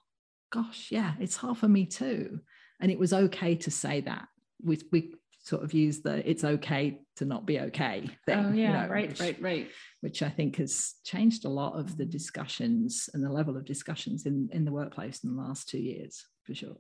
gosh, 0.52 0.90
yeah, 0.92 1.14
it's 1.20 1.36
hard 1.36 1.58
for 1.58 1.68
me 1.68 1.86
too. 1.86 2.40
And 2.80 2.92
it 2.92 3.00
was 3.00 3.14
okay 3.14 3.56
to 3.56 3.72
say 3.72 4.02
that. 4.02 4.28
We, 4.64 4.80
we 4.92 5.14
sort 5.46 5.64
of 5.64 5.74
use 5.74 6.02
the 6.02 6.28
it's 6.28 6.44
okay 6.44 7.00
to 7.18 7.26
not 7.26 7.46
be 7.46 7.60
okay 7.60 8.04
oh, 8.06 8.14
thing. 8.26 8.46
Oh, 8.46 8.52
yeah, 8.52 8.68
you 8.68 8.74
know, 8.74 8.94
right, 8.94 9.10
which, 9.10 9.20
right, 9.20 9.42
right. 9.42 9.68
Which 10.02 10.24
I 10.24 10.30
think 10.30 10.58
has 10.58 10.96
changed 11.04 11.46
a 11.46 11.50
lot 11.50 11.74
of 11.74 11.98
the 11.98 12.06
discussions 12.06 13.10
and 13.14 13.24
the 13.24 13.32
level 13.32 13.56
of 13.56 13.66
discussions 13.66 14.26
in, 14.26 14.50
in 14.52 14.66
the 14.66 14.72
workplace 14.72 15.24
in 15.24 15.36
the 15.36 15.42
last 15.42 15.70
two 15.70 15.80
years, 15.80 16.26
for 16.44 16.56
sure. 16.56 16.78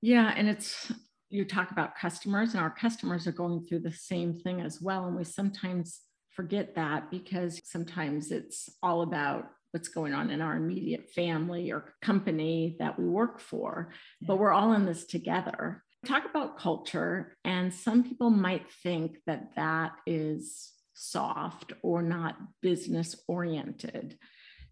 Yeah, 0.00 0.34
and 0.36 0.48
it's 0.48 0.92
you 1.30 1.44
talk 1.44 1.70
about 1.70 1.96
customers, 1.96 2.52
and 2.52 2.60
our 2.60 2.70
customers 2.70 3.26
are 3.26 3.32
going 3.32 3.64
through 3.64 3.80
the 3.80 3.92
same 3.92 4.38
thing 4.38 4.60
as 4.60 4.80
well. 4.80 5.06
And 5.06 5.16
we 5.16 5.24
sometimes 5.24 6.00
forget 6.34 6.74
that 6.74 7.10
because 7.10 7.60
sometimes 7.64 8.30
it's 8.30 8.70
all 8.82 9.02
about 9.02 9.50
what's 9.72 9.88
going 9.88 10.12
on 10.12 10.30
in 10.30 10.40
our 10.40 10.56
immediate 10.56 11.10
family 11.10 11.72
or 11.72 11.94
company 12.02 12.76
that 12.78 12.98
we 12.98 13.06
work 13.06 13.40
for, 13.40 13.88
yeah. 14.20 14.28
but 14.28 14.38
we're 14.38 14.52
all 14.52 14.72
in 14.74 14.84
this 14.84 15.04
together. 15.04 15.82
Talk 16.04 16.24
about 16.28 16.58
culture, 16.58 17.36
and 17.44 17.72
some 17.72 18.02
people 18.02 18.30
might 18.30 18.70
think 18.82 19.18
that 19.26 19.54
that 19.56 19.92
is 20.06 20.72
soft 20.94 21.72
or 21.82 22.02
not 22.02 22.36
business 22.60 23.14
oriented. 23.28 24.18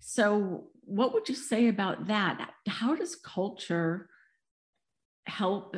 So, 0.00 0.68
what 0.82 1.12
would 1.12 1.28
you 1.28 1.34
say 1.34 1.68
about 1.68 2.08
that? 2.08 2.50
How 2.66 2.94
does 2.94 3.14
culture 3.14 4.08
help 5.26 5.76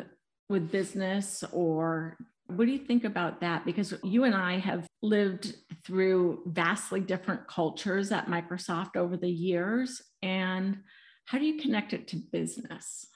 with 0.49 0.71
business 0.71 1.45
or 1.53 2.17
what 2.57 2.67
do 2.67 2.73
you 2.73 2.79
think 2.79 3.05
about 3.05 3.41
that? 3.41 3.65
Because 3.65 3.95
you 4.03 4.25
and 4.25 4.35
I 4.35 4.59
have 4.59 4.87
lived 5.03 5.55
through 5.85 6.43
vastly 6.47 7.01
different 7.01 7.47
cultures 7.49 8.13
at 8.13 8.27
Microsoft 8.27 8.97
over 8.97 9.17
the 9.17 9.31
years. 9.31 10.01
And 10.23 10.79
how 11.27 11.39
do 11.39 11.45
you 11.45 11.61
connect 11.61 11.93
it 11.93 12.09
to 12.09 12.17
business? 12.17 13.07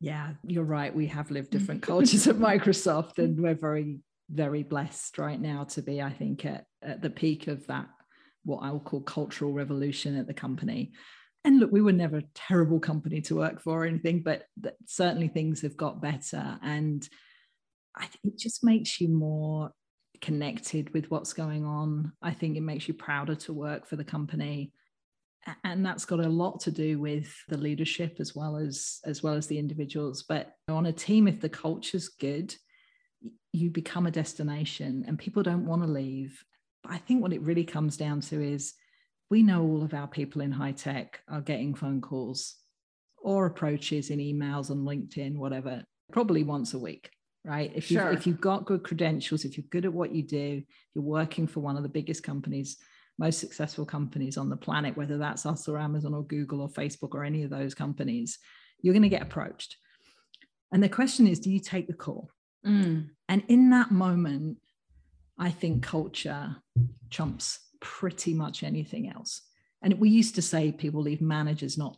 Yeah, 0.00 0.32
you're 0.46 0.64
right. 0.64 0.94
We 0.94 1.06
have 1.06 1.30
lived 1.30 1.50
mm-hmm. 1.50 1.58
different 1.58 1.82
cultures 1.82 2.26
at 2.26 2.36
Microsoft, 2.36 3.18
and 3.18 3.40
we're 3.40 3.54
very, 3.54 4.00
very 4.30 4.62
blessed 4.62 5.18
right 5.18 5.40
now 5.40 5.64
to 5.64 5.82
be, 5.82 6.02
I 6.02 6.12
think, 6.12 6.44
at, 6.44 6.66
at 6.82 7.00
the 7.00 7.10
peak 7.10 7.46
of 7.46 7.66
that, 7.68 7.88
what 8.44 8.58
I 8.58 8.70
will 8.70 8.80
call 8.80 9.00
cultural 9.00 9.52
revolution 9.52 10.16
at 10.16 10.26
the 10.26 10.34
company. 10.34 10.92
And 11.44 11.60
look, 11.60 11.70
we 11.70 11.82
were 11.82 11.92
never 11.92 12.18
a 12.18 12.24
terrible 12.34 12.80
company 12.80 13.20
to 13.22 13.36
work 13.36 13.60
for 13.60 13.82
or 13.82 13.86
anything, 13.86 14.22
but 14.22 14.44
certainly 14.86 15.28
things 15.28 15.60
have 15.60 15.76
got 15.76 16.00
better. 16.00 16.58
And 16.62 17.06
I 17.96 18.06
think 18.06 18.34
it 18.34 18.38
just 18.38 18.64
makes 18.64 19.00
you 19.00 19.08
more 19.08 19.70
connected 20.20 20.92
with 20.94 21.10
what's 21.10 21.32
going 21.32 21.64
on. 21.64 22.12
I 22.22 22.32
think 22.32 22.56
it 22.56 22.62
makes 22.62 22.88
you 22.88 22.94
prouder 22.94 23.34
to 23.34 23.52
work 23.52 23.86
for 23.86 23.96
the 23.96 24.04
company. 24.04 24.72
And 25.62 25.84
that's 25.84 26.06
got 26.06 26.20
a 26.20 26.28
lot 26.28 26.60
to 26.60 26.70
do 26.70 26.98
with 26.98 27.30
the 27.48 27.58
leadership 27.58 28.16
as 28.18 28.34
well 28.34 28.56
as 28.56 29.00
as 29.04 29.22
well 29.22 29.34
as 29.34 29.46
the 29.46 29.58
individuals. 29.58 30.22
But 30.22 30.52
on 30.68 30.86
a 30.86 30.92
team, 30.92 31.28
if 31.28 31.40
the 31.40 31.50
culture's 31.50 32.08
good, 32.08 32.54
you 33.52 33.70
become 33.70 34.06
a 34.06 34.10
destination 34.10 35.04
and 35.06 35.18
people 35.18 35.42
don't 35.42 35.66
want 35.66 35.82
to 35.82 35.88
leave. 35.88 36.42
But 36.82 36.92
I 36.92 36.98
think 36.98 37.20
what 37.20 37.34
it 37.34 37.42
really 37.42 37.64
comes 37.64 37.98
down 37.98 38.22
to 38.22 38.42
is 38.42 38.72
we 39.30 39.42
know 39.42 39.62
all 39.62 39.82
of 39.82 39.92
our 39.92 40.08
people 40.08 40.40
in 40.40 40.52
high 40.52 40.72
tech 40.72 41.20
are 41.28 41.42
getting 41.42 41.74
phone 41.74 42.00
calls 42.00 42.56
or 43.18 43.44
approaches 43.46 44.10
in 44.10 44.18
emails 44.18 44.70
and 44.70 44.86
LinkedIn, 44.86 45.36
whatever, 45.36 45.84
probably 46.12 46.42
once 46.42 46.72
a 46.72 46.78
week 46.78 47.10
right? 47.44 47.70
If 47.74 47.90
you 47.90 48.00
if 48.00 48.26
you've 48.26 48.40
got 48.40 48.64
good 48.64 48.82
credentials, 48.82 49.44
if 49.44 49.56
you're 49.56 49.66
good 49.70 49.84
at 49.84 49.92
what 49.92 50.14
you 50.14 50.22
do, 50.22 50.62
you're 50.94 51.04
working 51.04 51.46
for 51.46 51.60
one 51.60 51.76
of 51.76 51.82
the 51.82 51.88
biggest 51.88 52.22
companies, 52.22 52.78
most 53.18 53.38
successful 53.38 53.84
companies 53.84 54.36
on 54.36 54.48
the 54.48 54.56
planet, 54.56 54.96
whether 54.96 55.18
that's 55.18 55.46
us 55.46 55.68
or 55.68 55.78
Amazon 55.78 56.14
or 56.14 56.24
Google 56.24 56.62
or 56.62 56.68
Facebook 56.68 57.14
or 57.14 57.24
any 57.24 57.42
of 57.42 57.50
those 57.50 57.74
companies, 57.74 58.38
you're 58.80 58.94
going 58.94 59.02
to 59.02 59.08
get 59.08 59.22
approached. 59.22 59.76
And 60.72 60.82
the 60.82 60.88
question 60.88 61.26
is, 61.26 61.38
do 61.38 61.50
you 61.50 61.60
take 61.60 61.86
the 61.86 61.94
call? 61.94 62.30
Mm. 62.66 63.10
And 63.28 63.42
in 63.48 63.70
that 63.70 63.90
moment, 63.90 64.58
I 65.38 65.50
think 65.50 65.82
culture 65.82 66.56
trumps 67.10 67.60
pretty 67.80 68.34
much 68.34 68.62
anything 68.62 69.10
else. 69.10 69.42
And 69.82 70.00
we 70.00 70.08
used 70.08 70.34
to 70.36 70.42
say 70.42 70.72
people 70.72 71.02
leave 71.02 71.20
managers, 71.20 71.76
not 71.76 71.96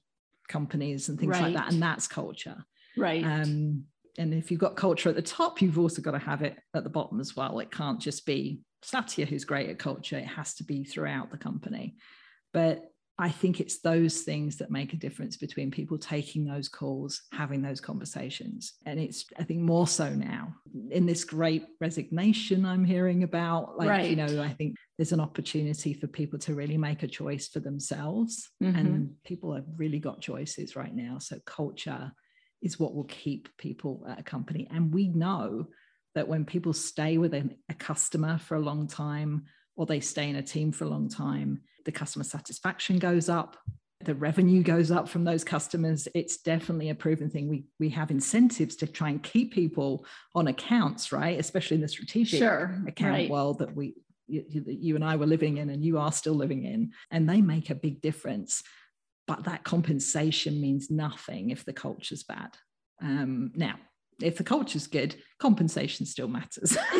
companies, 0.48 1.08
and 1.08 1.18
things 1.18 1.32
right. 1.32 1.44
like 1.44 1.54
that. 1.54 1.72
And 1.72 1.80
that's 1.80 2.08
culture. 2.08 2.64
Right. 2.96 3.24
Um, 3.24 3.84
and 4.18 4.32
if 4.32 4.50
you've 4.50 4.60
got 4.60 4.76
culture 4.76 5.08
at 5.08 5.16
the 5.16 5.22
top, 5.22 5.60
you've 5.60 5.78
also 5.78 6.02
got 6.02 6.12
to 6.12 6.18
have 6.18 6.42
it 6.42 6.58
at 6.74 6.84
the 6.84 6.90
bottom 6.90 7.20
as 7.20 7.36
well. 7.36 7.58
It 7.58 7.70
can't 7.70 8.00
just 8.00 8.24
be 8.26 8.60
Satya 8.82 9.26
who's 9.26 9.44
great 9.44 9.68
at 9.68 9.78
culture, 9.78 10.18
it 10.18 10.26
has 10.26 10.54
to 10.54 10.64
be 10.64 10.84
throughout 10.84 11.30
the 11.30 11.38
company. 11.38 11.96
But 12.52 12.84
I 13.18 13.30
think 13.30 13.60
it's 13.60 13.80
those 13.80 14.22
things 14.22 14.58
that 14.58 14.70
make 14.70 14.92
a 14.92 14.98
difference 14.98 15.38
between 15.38 15.70
people 15.70 15.96
taking 15.96 16.44
those 16.44 16.68
calls, 16.68 17.22
having 17.32 17.62
those 17.62 17.80
conversations. 17.80 18.74
And 18.84 19.00
it's, 19.00 19.24
I 19.38 19.44
think, 19.44 19.60
more 19.60 19.86
so 19.86 20.10
now 20.10 20.54
in 20.90 21.06
this 21.06 21.24
great 21.24 21.64
resignation 21.80 22.66
I'm 22.66 22.84
hearing 22.84 23.22
about. 23.22 23.78
Like, 23.78 23.88
right. 23.88 24.10
you 24.10 24.16
know, 24.16 24.42
I 24.42 24.52
think 24.52 24.76
there's 24.98 25.12
an 25.12 25.20
opportunity 25.20 25.94
for 25.94 26.06
people 26.06 26.38
to 26.40 26.54
really 26.54 26.76
make 26.76 27.04
a 27.04 27.08
choice 27.08 27.48
for 27.48 27.60
themselves. 27.60 28.50
Mm-hmm. 28.62 28.78
And 28.78 29.10
people 29.24 29.54
have 29.54 29.64
really 29.76 29.98
got 29.98 30.20
choices 30.20 30.76
right 30.76 30.94
now. 30.94 31.18
So, 31.18 31.38
culture 31.46 32.12
is 32.62 32.78
what 32.78 32.94
will 32.94 33.04
keep 33.04 33.48
people 33.58 34.04
at 34.08 34.20
a 34.20 34.22
company. 34.22 34.66
And 34.70 34.92
we 34.92 35.08
know 35.08 35.68
that 36.14 36.28
when 36.28 36.44
people 36.44 36.72
stay 36.72 37.18
with 37.18 37.34
a, 37.34 37.48
a 37.68 37.74
customer 37.74 38.38
for 38.38 38.56
a 38.56 38.60
long 38.60 38.86
time 38.88 39.44
or 39.76 39.86
they 39.86 40.00
stay 40.00 40.28
in 40.30 40.36
a 40.36 40.42
team 40.42 40.72
for 40.72 40.84
a 40.84 40.88
long 40.88 41.08
time, 41.08 41.60
the 41.84 41.92
customer 41.92 42.24
satisfaction 42.24 42.98
goes 42.98 43.28
up, 43.28 43.56
the 44.04 44.14
revenue 44.14 44.62
goes 44.62 44.90
up 44.90 45.08
from 45.08 45.24
those 45.24 45.44
customers. 45.44 46.08
It's 46.14 46.38
definitely 46.38 46.90
a 46.90 46.94
proven 46.94 47.30
thing. 47.30 47.48
We 47.48 47.64
we 47.78 47.88
have 47.90 48.10
incentives 48.10 48.76
to 48.76 48.86
try 48.86 49.10
and 49.10 49.22
keep 49.22 49.52
people 49.52 50.04
on 50.34 50.48
accounts, 50.48 51.12
right? 51.12 51.38
Especially 51.38 51.76
in 51.76 51.80
the 51.80 51.88
strategic 51.88 52.38
sure, 52.38 52.82
account 52.86 53.12
right. 53.12 53.30
world 53.30 53.58
that 53.60 53.74
we 53.74 53.94
you, 54.26 54.44
you 54.66 54.94
and 54.96 55.04
I 55.04 55.16
were 55.16 55.26
living 55.26 55.58
in, 55.58 55.70
and 55.70 55.84
you 55.84 55.98
are 55.98 56.12
still 56.12 56.34
living 56.34 56.64
in, 56.64 56.92
and 57.10 57.28
they 57.28 57.40
make 57.40 57.70
a 57.70 57.74
big 57.74 58.00
difference 58.00 58.62
but 59.26 59.44
that 59.44 59.64
compensation 59.64 60.60
means 60.60 60.90
nothing 60.90 61.50
if 61.50 61.64
the 61.64 61.72
culture's 61.72 62.22
bad. 62.22 62.50
Um, 63.02 63.52
now, 63.54 63.74
if 64.22 64.36
the 64.36 64.44
culture's 64.44 64.86
good, 64.86 65.14
compensation 65.38 66.06
still 66.06 66.28
matters. 66.28 66.76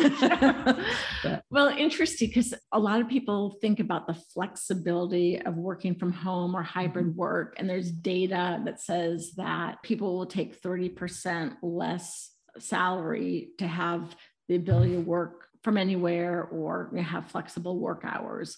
but, 1.23 1.43
well, 1.49 1.69
interesting 1.69 2.27
because 2.27 2.53
a 2.71 2.79
lot 2.79 3.01
of 3.01 3.07
people 3.07 3.57
think 3.59 3.79
about 3.79 4.05
the 4.05 4.13
flexibility 4.13 5.41
of 5.41 5.55
working 5.55 5.95
from 5.95 6.11
home 6.11 6.55
or 6.55 6.61
hybrid 6.61 7.07
mm-hmm. 7.07 7.17
work, 7.17 7.55
and 7.57 7.69
there's 7.69 7.91
data 7.91 8.61
that 8.65 8.79
says 8.79 9.31
that 9.37 9.81
people 9.81 10.17
will 10.17 10.27
take 10.27 10.61
30% 10.61 11.55
less 11.63 12.31
salary 12.59 13.49
to 13.57 13.67
have 13.67 14.15
the 14.47 14.55
ability 14.55 14.93
to 14.93 15.01
work 15.01 15.47
from 15.63 15.77
anywhere 15.77 16.43
or 16.43 16.91
have 16.97 17.31
flexible 17.31 17.79
work 17.79 18.03
hours. 18.05 18.57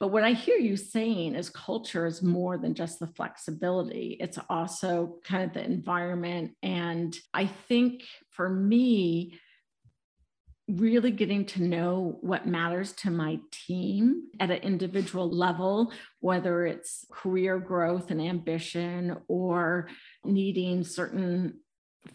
But 0.00 0.08
what 0.08 0.24
I 0.24 0.32
hear 0.32 0.56
you 0.56 0.76
saying 0.76 1.34
is 1.34 1.48
culture 1.50 2.04
is 2.04 2.22
more 2.22 2.58
than 2.58 2.74
just 2.74 2.98
the 2.98 3.06
flexibility, 3.06 4.16
it's 4.20 4.38
also 4.50 5.18
kind 5.24 5.44
of 5.44 5.54
the 5.54 5.64
environment. 5.64 6.56
And 6.62 7.16
I 7.32 7.46
think 7.46 8.02
for 8.30 8.48
me, 8.48 9.38
really 10.66 11.10
getting 11.10 11.44
to 11.44 11.62
know 11.62 12.18
what 12.22 12.46
matters 12.46 12.92
to 12.92 13.10
my 13.10 13.38
team 13.50 14.24
at 14.40 14.50
an 14.50 14.58
individual 14.58 15.30
level, 15.30 15.92
whether 16.20 16.64
it's 16.64 17.04
career 17.12 17.58
growth 17.58 18.10
and 18.10 18.20
ambition 18.20 19.16
or 19.28 19.88
needing 20.24 20.82
certain 20.82 21.60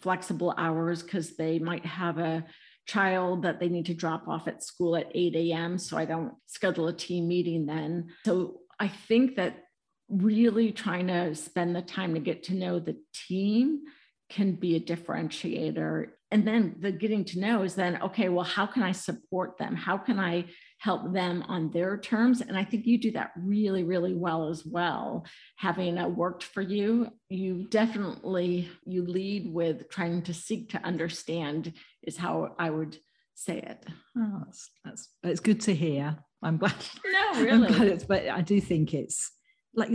flexible 0.00 0.52
hours 0.56 1.02
because 1.02 1.36
they 1.36 1.58
might 1.58 1.86
have 1.86 2.18
a 2.18 2.44
child 2.90 3.42
that 3.42 3.60
they 3.60 3.68
need 3.68 3.86
to 3.86 3.94
drop 3.94 4.26
off 4.26 4.48
at 4.48 4.64
school 4.64 4.96
at 4.96 5.10
8 5.14 5.36
a.m. 5.36 5.78
So 5.78 5.96
I 5.96 6.04
don't 6.04 6.34
schedule 6.46 6.88
a 6.88 6.92
team 6.92 7.28
meeting 7.28 7.66
then. 7.66 8.08
So 8.24 8.60
I 8.78 8.88
think 8.88 9.36
that 9.36 9.64
really 10.08 10.72
trying 10.72 11.06
to 11.06 11.34
spend 11.34 11.76
the 11.76 11.82
time 11.82 12.14
to 12.14 12.20
get 12.20 12.42
to 12.44 12.54
know 12.54 12.80
the 12.80 12.96
team 13.28 13.82
can 14.28 14.52
be 14.52 14.76
a 14.76 14.80
differentiator. 14.80 16.06
And 16.32 16.46
then 16.46 16.76
the 16.80 16.90
getting 16.90 17.24
to 17.26 17.40
know 17.40 17.62
is 17.62 17.74
then, 17.74 18.00
okay, 18.02 18.28
well, 18.28 18.44
how 18.44 18.66
can 18.66 18.82
I 18.82 18.92
support 18.92 19.58
them? 19.58 19.76
How 19.76 19.96
can 19.96 20.18
I 20.18 20.46
help 20.80 21.12
them 21.12 21.44
on 21.46 21.70
their 21.70 21.96
terms? 21.98 22.40
And 22.40 22.56
I 22.56 22.64
think 22.64 22.86
you 22.86 22.98
do 22.98 23.12
that 23.12 23.32
really, 23.36 23.84
really 23.84 24.14
well 24.14 24.48
as 24.48 24.64
well. 24.64 25.24
Having 25.56 25.98
uh, 25.98 26.08
worked 26.08 26.42
for 26.42 26.62
you, 26.62 27.10
you 27.28 27.66
definitely 27.68 28.68
you 28.84 29.06
lead 29.06 29.52
with 29.52 29.88
trying 29.90 30.22
to 30.22 30.34
seek 30.34 30.70
to 30.70 30.82
understand 30.84 31.74
is 32.02 32.16
how 32.16 32.54
I 32.58 32.70
would 32.70 32.96
say 33.34 33.58
it. 33.58 33.84
Oh, 34.16 34.42
that's, 34.44 34.70
that's 34.84 35.08
it's 35.22 35.40
good 35.40 35.60
to 35.62 35.74
hear. 35.74 36.16
I'm 36.42 36.56
glad. 36.56 36.74
No, 37.06 37.32
really. 37.42 37.72
Glad 37.72 38.08
but 38.08 38.28
I 38.28 38.40
do 38.40 38.60
think 38.60 38.94
it's 38.94 39.30
like 39.74 39.90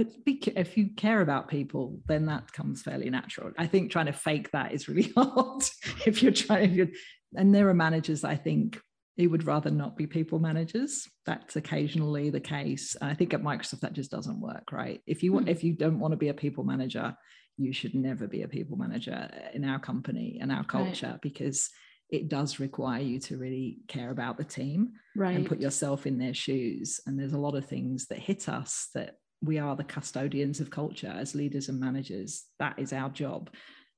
if 0.55 0.77
you 0.77 0.89
care 0.95 1.21
about 1.21 1.49
people 1.49 1.99
then 2.07 2.27
that 2.27 2.51
comes 2.53 2.81
fairly 2.81 3.09
natural 3.09 3.51
i 3.57 3.67
think 3.67 3.91
trying 3.91 4.05
to 4.05 4.13
fake 4.13 4.49
that 4.51 4.71
is 4.71 4.87
really 4.87 5.11
hard 5.17 5.63
if 6.05 6.23
you're 6.23 6.31
trying 6.31 6.69
if 6.69 6.75
you're 6.75 6.87
and 7.35 7.53
there 7.53 7.67
are 7.67 7.73
managers 7.73 8.23
i 8.23 8.35
think 8.35 8.79
who 9.17 9.29
would 9.29 9.45
rather 9.45 9.71
not 9.71 9.95
be 9.95 10.07
people 10.07 10.39
managers 10.39 11.07
that's 11.25 11.55
occasionally 11.55 12.29
the 12.29 12.39
case 12.39 12.95
i 13.01 13.13
think 13.13 13.33
at 13.33 13.41
microsoft 13.41 13.81
that 13.81 13.93
just 13.93 14.11
doesn't 14.11 14.41
work 14.41 14.71
right 14.71 15.01
if 15.07 15.23
you 15.23 15.33
want 15.33 15.45
mm. 15.47 15.51
if 15.51 15.63
you 15.63 15.73
don't 15.73 15.99
want 15.99 16.11
to 16.11 16.17
be 16.17 16.29
a 16.29 16.33
people 16.33 16.63
manager 16.63 17.15
you 17.57 17.71
should 17.71 17.95
never 17.95 18.27
be 18.27 18.41
a 18.41 18.47
people 18.47 18.77
manager 18.77 19.29
in 19.53 19.63
our 19.63 19.79
company 19.79 20.39
and 20.41 20.51
our 20.51 20.63
culture 20.63 21.11
right. 21.11 21.21
because 21.21 21.69
it 22.09 22.29
does 22.29 22.59
require 22.59 23.01
you 23.01 23.19
to 23.19 23.37
really 23.37 23.79
care 23.87 24.11
about 24.11 24.37
the 24.37 24.43
team 24.43 24.93
right. 25.15 25.35
and 25.35 25.47
put 25.47 25.59
yourself 25.59 26.05
in 26.05 26.17
their 26.19 26.33
shoes. 26.33 26.99
And 27.05 27.19
there's 27.19 27.33
a 27.33 27.39
lot 27.39 27.55
of 27.55 27.65
things 27.65 28.07
that 28.07 28.19
hit 28.19 28.47
us 28.47 28.89
that 28.93 29.15
we 29.41 29.57
are 29.57 29.75
the 29.75 29.83
custodians 29.83 30.59
of 30.59 30.69
culture 30.69 31.13
as 31.15 31.35
leaders 31.35 31.67
and 31.67 31.79
managers. 31.79 32.43
That 32.59 32.77
is 32.77 32.93
our 32.93 33.09
job. 33.09 33.49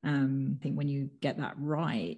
Um, 0.04 0.58
I 0.60 0.64
think 0.64 0.78
when 0.78 0.88
you 0.88 1.10
get 1.22 1.38
that 1.38 1.56
right, 1.58 2.18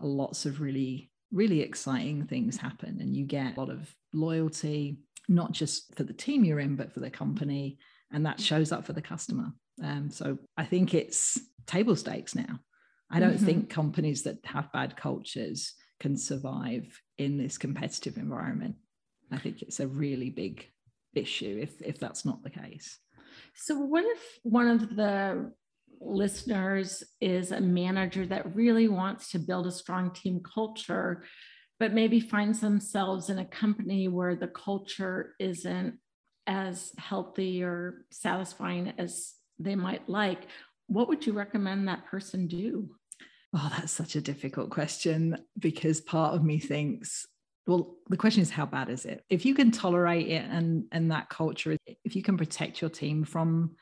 lots 0.00 0.44
of 0.44 0.60
really, 0.60 1.10
really 1.34 1.60
exciting 1.60 2.26
things 2.26 2.56
happen, 2.56 2.98
and 3.00 3.14
you 3.14 3.26
get 3.26 3.56
a 3.56 3.60
lot 3.60 3.70
of 3.70 3.94
loyalty, 4.12 4.98
not 5.28 5.52
just 5.52 5.94
for 5.96 6.04
the 6.04 6.12
team 6.12 6.44
you're 6.44 6.60
in, 6.60 6.76
but 6.76 6.92
for 6.92 7.00
the 7.00 7.10
company, 7.10 7.78
and 8.12 8.24
that 8.24 8.40
shows 8.40 8.72
up 8.72 8.86
for 8.86 8.92
the 8.92 9.02
customer. 9.02 9.52
Um, 9.82 10.10
so 10.10 10.38
I 10.56 10.64
think 10.64 10.94
it's 10.94 11.40
table 11.66 11.96
stakes 11.96 12.34
now. 12.34 12.60
I 13.10 13.20
don't 13.20 13.34
mm-hmm. 13.34 13.44
think 13.44 13.70
companies 13.70 14.22
that 14.22 14.38
have 14.44 14.72
bad 14.72 14.96
cultures 14.96 15.74
can 16.00 16.16
survive 16.16 17.00
in 17.18 17.36
this 17.36 17.58
competitive 17.58 18.16
environment. 18.16 18.76
I 19.30 19.38
think 19.38 19.62
it's 19.62 19.80
a 19.80 19.86
really 19.86 20.30
big 20.30 20.66
issue 21.14 21.58
if 21.60 21.80
if 21.82 21.98
that's 21.98 22.24
not 22.24 22.42
the 22.42 22.50
case. 22.50 22.98
So 23.54 23.76
what 23.76 24.04
if 24.04 24.38
one 24.42 24.68
of 24.68 24.94
the 24.94 25.52
listeners 26.00 27.02
is 27.20 27.52
a 27.52 27.60
manager 27.60 28.26
that 28.26 28.54
really 28.54 28.88
wants 28.88 29.30
to 29.30 29.38
build 29.38 29.66
a 29.66 29.72
strong 29.72 30.10
team 30.12 30.40
culture 30.42 31.24
but 31.80 31.92
maybe 31.92 32.20
finds 32.20 32.60
themselves 32.60 33.30
in 33.30 33.38
a 33.40 33.44
company 33.44 34.06
where 34.06 34.36
the 34.36 34.46
culture 34.46 35.34
isn't 35.40 35.98
as 36.46 36.92
healthy 36.98 37.62
or 37.64 38.06
satisfying 38.10 38.92
as 38.98 39.34
they 39.58 39.74
might 39.74 40.08
like 40.08 40.46
what 40.86 41.08
would 41.08 41.26
you 41.26 41.32
recommend 41.32 41.88
that 41.88 42.06
person 42.06 42.46
do 42.46 42.88
Oh, 43.56 43.70
that's 43.70 43.92
such 43.92 44.16
a 44.16 44.20
difficult 44.20 44.70
question 44.70 45.38
because 45.60 46.00
part 46.00 46.34
of 46.34 46.42
me 46.42 46.58
thinks, 46.58 47.24
well, 47.68 47.94
the 48.08 48.16
question 48.16 48.42
is 48.42 48.50
how 48.50 48.66
bad 48.66 48.90
is 48.90 49.04
it? 49.04 49.24
If 49.30 49.46
you 49.46 49.54
can 49.54 49.70
tolerate 49.70 50.26
it 50.26 50.44
and 50.50 50.86
and 50.90 51.12
that 51.12 51.28
culture, 51.28 51.76
if 52.04 52.16
you 52.16 52.22
can 52.22 52.36
protect 52.36 52.80
your 52.80 52.90
team 52.90 53.22
from 53.22 53.76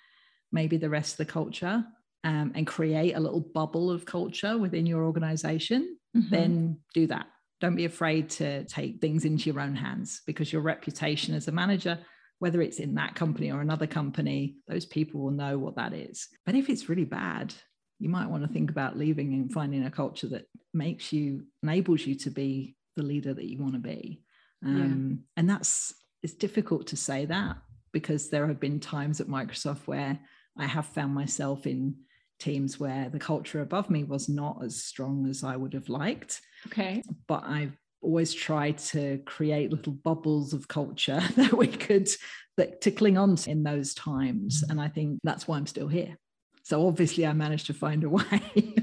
maybe 0.53 0.77
the 0.77 0.91
rest 0.91 1.15
of 1.15 1.27
the 1.27 1.33
culture 1.33 1.85
um, 2.25 2.53
and 2.55 2.67
create 2.67 3.15
a 3.15 3.21
little 3.21 3.41
bubble 3.41 3.91
of 3.91 4.05
culture 4.05 4.57
within 4.59 4.87
your 4.87 5.05
organization, 5.05 5.97
mm-hmm. 6.17 6.31
then 6.31 6.79
do 6.95 7.07
that. 7.09 7.27
Don't 7.61 7.77
be 7.77 7.85
afraid 7.85 8.31
to 8.31 8.65
take 8.65 9.01
things 9.01 9.25
into 9.25 9.51
your 9.51 9.61
own 9.61 9.77
hands 9.77 10.23
because 10.27 10.53
your 10.53 10.63
reputation 10.63 11.35
as 11.35 11.49
a 11.49 11.53
manager, 11.53 11.99
whether 12.39 12.61
it's 12.61 12.79
in 12.79 12.95
that 12.95 13.15
company 13.15 13.53
or 13.53 13.61
another 13.61 13.87
company, 13.87 14.57
those 14.67 14.85
people 14.85 15.21
will 15.21 15.31
know 15.31 15.59
what 15.59 15.77
that 15.77 15.93
is. 15.93 16.29
But 16.45 16.57
if 16.57 16.69
it's 16.69 16.89
really 16.89 17.05
bad, 17.05 17.55
you 18.03 18.09
might 18.09 18.29
want 18.29 18.43
to 18.43 18.53
think 18.53 18.69
about 18.69 18.99
leaving 18.99 19.33
and 19.33 19.53
finding 19.53 19.85
a 19.85 19.91
culture 19.91 20.27
that 20.29 20.49
makes 20.75 21.13
you 21.13 21.45
enables 21.63 22.05
you 22.05 22.17
to 22.17 22.31
be 22.31 22.75
the 22.97 23.03
leader 23.03 23.33
that 23.33 23.49
you 23.49 23.63
want 23.63 23.75
to 23.75 23.79
be 23.79 24.23
um, 24.65 25.09
yeah. 25.11 25.41
and 25.41 25.49
that's 25.49 25.95
it's 26.23 26.35
difficult 26.35 26.89
to 26.89 26.97
say 26.97 27.25
that 27.27 27.57
because 27.93 28.29
there 28.29 28.49
have 28.49 28.59
been 28.59 28.81
times 28.81 29.21
at 29.21 29.29
microsoft 29.29 29.87
where 29.87 30.19
i 30.59 30.67
have 30.67 30.87
found 30.87 31.15
myself 31.15 31.67
in 31.67 31.95
teams 32.43 32.81
where 32.81 33.09
the 33.09 33.19
culture 33.19 33.61
above 33.61 33.91
me 33.91 34.05
was 34.05 34.29
not 34.29 34.59
as 34.65 34.83
strong 34.83 35.27
as 35.29 35.45
i 35.45 35.57
would 35.57 35.73
have 35.73 35.89
liked 35.89 36.41
okay 36.67 37.03
but 37.27 37.45
i've 37.45 37.77
always 38.01 38.35
tried 38.35 38.77
to 38.79 39.19
create 39.27 39.71
little 39.71 39.93
bubbles 39.93 40.53
of 40.53 40.67
culture 40.67 41.23
that 41.37 41.53
we 41.53 41.67
could 41.67 42.09
that 42.57 42.81
to 42.81 42.91
cling 42.91 43.17
on 43.17 43.37
to 43.37 43.51
in 43.51 43.63
those 43.63 43.95
times 43.95 44.65
and 44.69 44.81
i 44.81 44.89
think 44.89 45.19
that's 45.23 45.47
why 45.47 45.57
i'm 45.57 45.67
still 45.67 45.89
here 45.89 46.17
so 46.63 46.87
obviously, 46.87 47.27
I 47.27 47.33
managed 47.33 47.67
to 47.67 47.75
find 47.75 48.05
a 48.05 48.09
way. 48.09 48.43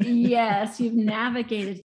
yes, 0.00 0.80
you've 0.80 0.94
navigated. 0.94 1.82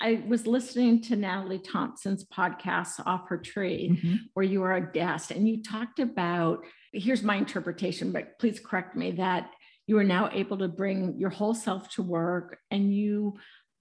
I 0.00 0.22
was 0.26 0.46
listening 0.46 1.00
to 1.02 1.16
Natalie 1.16 1.58
Thompson's 1.58 2.24
podcast, 2.26 3.00
Off 3.06 3.28
Her 3.28 3.38
Tree, 3.38 3.90
mm-hmm. 3.92 4.16
where 4.34 4.44
you 4.44 4.60
were 4.60 4.74
a 4.74 4.92
guest, 4.92 5.30
and 5.30 5.48
you 5.48 5.62
talked 5.62 6.00
about 6.00 6.64
here's 6.92 7.22
my 7.22 7.36
interpretation, 7.36 8.10
but 8.10 8.38
please 8.38 8.58
correct 8.58 8.96
me 8.96 9.12
that 9.12 9.50
you 9.86 9.98
are 9.98 10.04
now 10.04 10.30
able 10.32 10.58
to 10.58 10.68
bring 10.68 11.18
your 11.18 11.30
whole 11.30 11.54
self 11.54 11.88
to 11.90 12.02
work. 12.02 12.58
And 12.70 12.94
you, 12.94 13.34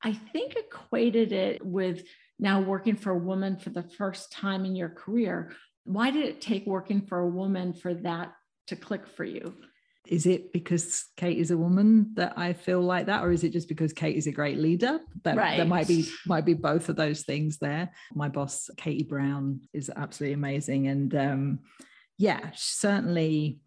I 0.03 0.13
think, 0.13 0.55
equated 0.55 1.31
it 1.31 1.65
with 1.65 2.03
now 2.39 2.61
working 2.61 2.95
for 2.95 3.11
a 3.11 3.17
woman 3.17 3.57
for 3.57 3.69
the 3.69 3.83
first 3.83 4.31
time 4.31 4.65
in 4.65 4.75
your 4.75 4.89
career. 4.89 5.53
Why 5.83 6.11
did 6.11 6.25
it 6.25 6.41
take 6.41 6.65
working 6.65 7.01
for 7.01 7.19
a 7.19 7.29
woman 7.29 7.73
for 7.73 7.93
that 7.93 8.33
to 8.67 8.75
click 8.75 9.07
for 9.07 9.23
you? 9.23 9.53
is 10.07 10.25
it 10.25 10.53
because 10.53 11.05
Kate 11.17 11.37
is 11.37 11.51
a 11.51 11.57
woman 11.57 12.11
that 12.15 12.33
I 12.37 12.53
feel 12.53 12.81
like 12.81 13.07
that, 13.07 13.23
or 13.23 13.31
is 13.31 13.43
it 13.43 13.53
just 13.53 13.67
because 13.67 13.93
Kate 13.93 14.15
is 14.15 14.27
a 14.27 14.31
great 14.31 14.57
leader? 14.57 14.99
That 15.23 15.37
right. 15.37 15.57
there 15.57 15.65
might 15.65 15.87
be 15.87 16.07
might 16.25 16.45
be 16.45 16.53
both 16.53 16.89
of 16.89 16.95
those 16.95 17.23
things 17.23 17.57
there. 17.57 17.91
My 18.13 18.29
boss, 18.29 18.69
Katie 18.77 19.03
Brown, 19.03 19.61
is 19.73 19.91
absolutely 19.95 20.33
amazing, 20.33 20.87
and 20.87 21.15
um, 21.15 21.59
yeah, 22.17 22.51
certainly 22.55 23.59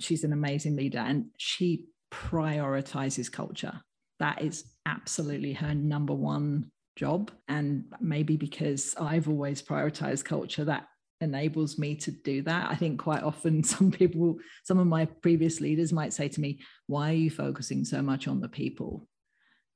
she's 0.00 0.24
an 0.24 0.32
amazing 0.32 0.76
leader, 0.76 0.98
and 0.98 1.26
she 1.36 1.86
prioritizes 2.12 3.30
culture. 3.30 3.80
That 4.18 4.42
is 4.42 4.64
absolutely 4.86 5.52
her 5.54 5.74
number 5.74 6.14
one 6.14 6.70
job, 6.96 7.30
and 7.48 7.84
maybe 8.00 8.36
because 8.36 8.94
I've 8.98 9.28
always 9.28 9.62
prioritized 9.62 10.24
culture, 10.24 10.64
that 10.64 10.86
enables 11.20 11.78
me 11.78 11.94
to 11.94 12.10
do 12.10 12.42
that. 12.42 12.70
I 12.70 12.74
think 12.74 13.00
quite 13.00 13.22
often 13.22 13.62
some 13.64 13.90
people, 13.90 14.36
some 14.64 14.78
of 14.78 14.86
my 14.86 15.06
previous 15.06 15.60
leaders 15.60 15.92
might 15.92 16.12
say 16.12 16.28
to 16.28 16.40
me, 16.40 16.60
Why 16.86 17.10
are 17.10 17.16
you 17.16 17.30
focusing 17.30 17.84
so 17.84 18.02
much 18.02 18.28
on 18.28 18.40
the 18.40 18.48
people? 18.48 19.08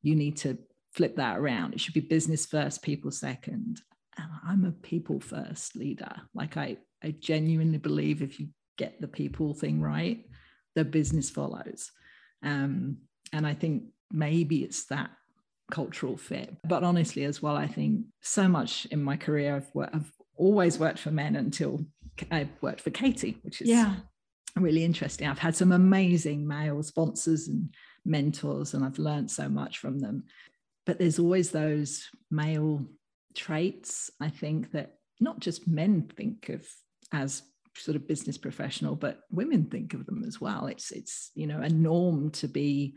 You 0.03 0.15
need 0.15 0.37
to 0.39 0.59
flip 0.93 1.17
that 1.17 1.39
around. 1.39 1.75
It 1.75 1.81
should 1.81 1.95
be 1.95 2.01
business 2.01 2.47
first, 2.47 2.83
people 2.83 3.11
second. 3.11 3.81
And 4.19 4.29
I'm 4.47 4.65
a 4.65 4.73
people 4.73 5.21
first 5.21 5.77
leader. 5.77 6.13
Like 6.35 6.57
I, 6.57 6.79
I 7.03 7.15
genuinely 7.19 7.79
believe 7.79 8.23
if 8.23 8.41
you 8.41 8.49
get 8.77 9.01
the 9.01 9.09
people 9.09 9.55
thing 9.55 9.81
right, 9.81 10.25
the 10.75 10.85
business 10.85 11.31
follows. 11.31 11.91
Um, 12.43 12.99
and 13.33 13.47
I 13.47 13.55
think 13.55 13.85
maybe 14.13 14.63
it's 14.63 14.85
that 14.87 15.11
cultural 15.71 16.17
fit. 16.17 16.55
But 16.65 16.85
honestly, 16.85 17.25
as 17.25 17.43
well, 17.43 17.57
I 17.57 17.67
think 17.67 18.07
so 18.21 18.49
much 18.49 18.87
in 18.87 19.03
my 19.03 19.17
career, 19.17 19.57
I've, 19.57 19.75
worked, 19.75 19.95
I've 19.95 20.13
always 20.37 20.79
worked 20.79 20.99
for 20.99 21.11
men 21.11 21.37
until 21.37 21.85
I 22.31 22.49
worked 22.61 22.81
for 22.81 22.91
Katie, 22.91 23.39
which 23.43 23.61
is 23.61 23.69
yeah. 23.69 23.97
really 24.57 24.85
interesting. 24.85 25.27
I've 25.27 25.39
had 25.39 25.57
some 25.57 25.73
amazing 25.73 26.47
male 26.47 26.83
sponsors 26.83 27.49
and 27.49 27.75
mentors, 28.05 28.75
and 28.75 28.85
I've 28.85 28.99
learned 28.99 29.31
so 29.31 29.49
much 29.49 29.79
from 29.79 29.99
them. 29.99 30.25
But 30.85 30.99
there's 30.99 31.19
always 31.19 31.51
those 31.51 32.07
male 32.31 32.87
traits, 33.35 34.11
I 34.21 34.31
think, 34.31 34.71
that 34.73 34.99
not 35.21 35.41
just 35.41 35.67
men 35.67 36.09
think 36.17 36.49
of 36.49 36.67
as 37.13 37.43
sort 37.79 37.97
of 37.97 38.09
business 38.09 38.39
professional, 38.39 38.97
but 38.97 39.21
women 39.31 39.67
think 39.67 39.95
of 39.95 40.07
them 40.07 40.25
as 40.27 40.41
well. 40.41 40.67
It's 40.67 40.91
it's 40.91 41.31
you 41.35 41.47
know 41.47 41.61
a 41.61 41.69
norm 41.69 42.31
to 42.33 42.49
be 42.49 42.97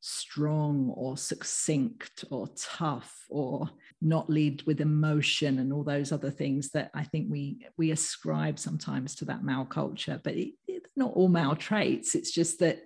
strong 0.00 0.92
or 0.94 1.16
succinct 1.16 2.24
or 2.30 2.46
tough 2.56 3.24
or 3.28 3.68
not 4.00 4.30
lead 4.30 4.62
with 4.62 4.80
emotion 4.80 5.58
and 5.58 5.72
all 5.72 5.82
those 5.82 6.12
other 6.12 6.30
things 6.30 6.70
that 6.70 6.90
I 6.94 7.02
think 7.02 7.28
we 7.30 7.66
we 7.76 7.90
ascribe 7.90 8.58
sometimes 8.58 9.14
to 9.16 9.24
that 9.26 9.42
male 9.42 9.64
culture. 9.64 10.20
But 10.22 10.34
it, 10.34 10.54
it's 10.68 10.90
not 10.96 11.12
all 11.14 11.28
male 11.28 11.56
traits. 11.56 12.14
It's 12.14 12.30
just 12.30 12.60
that 12.60 12.82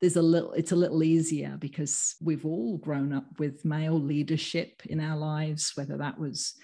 there's 0.00 0.16
a 0.16 0.22
little 0.22 0.52
it's 0.52 0.72
a 0.72 0.76
little 0.76 1.02
easier 1.02 1.56
because 1.58 2.16
we've 2.22 2.46
all 2.46 2.78
grown 2.78 3.12
up 3.12 3.38
with 3.38 3.64
male 3.64 4.00
leadership 4.00 4.82
in 4.86 5.00
our 5.00 5.16
lives, 5.16 5.72
whether 5.74 5.98
that 5.98 6.18
was 6.18 6.54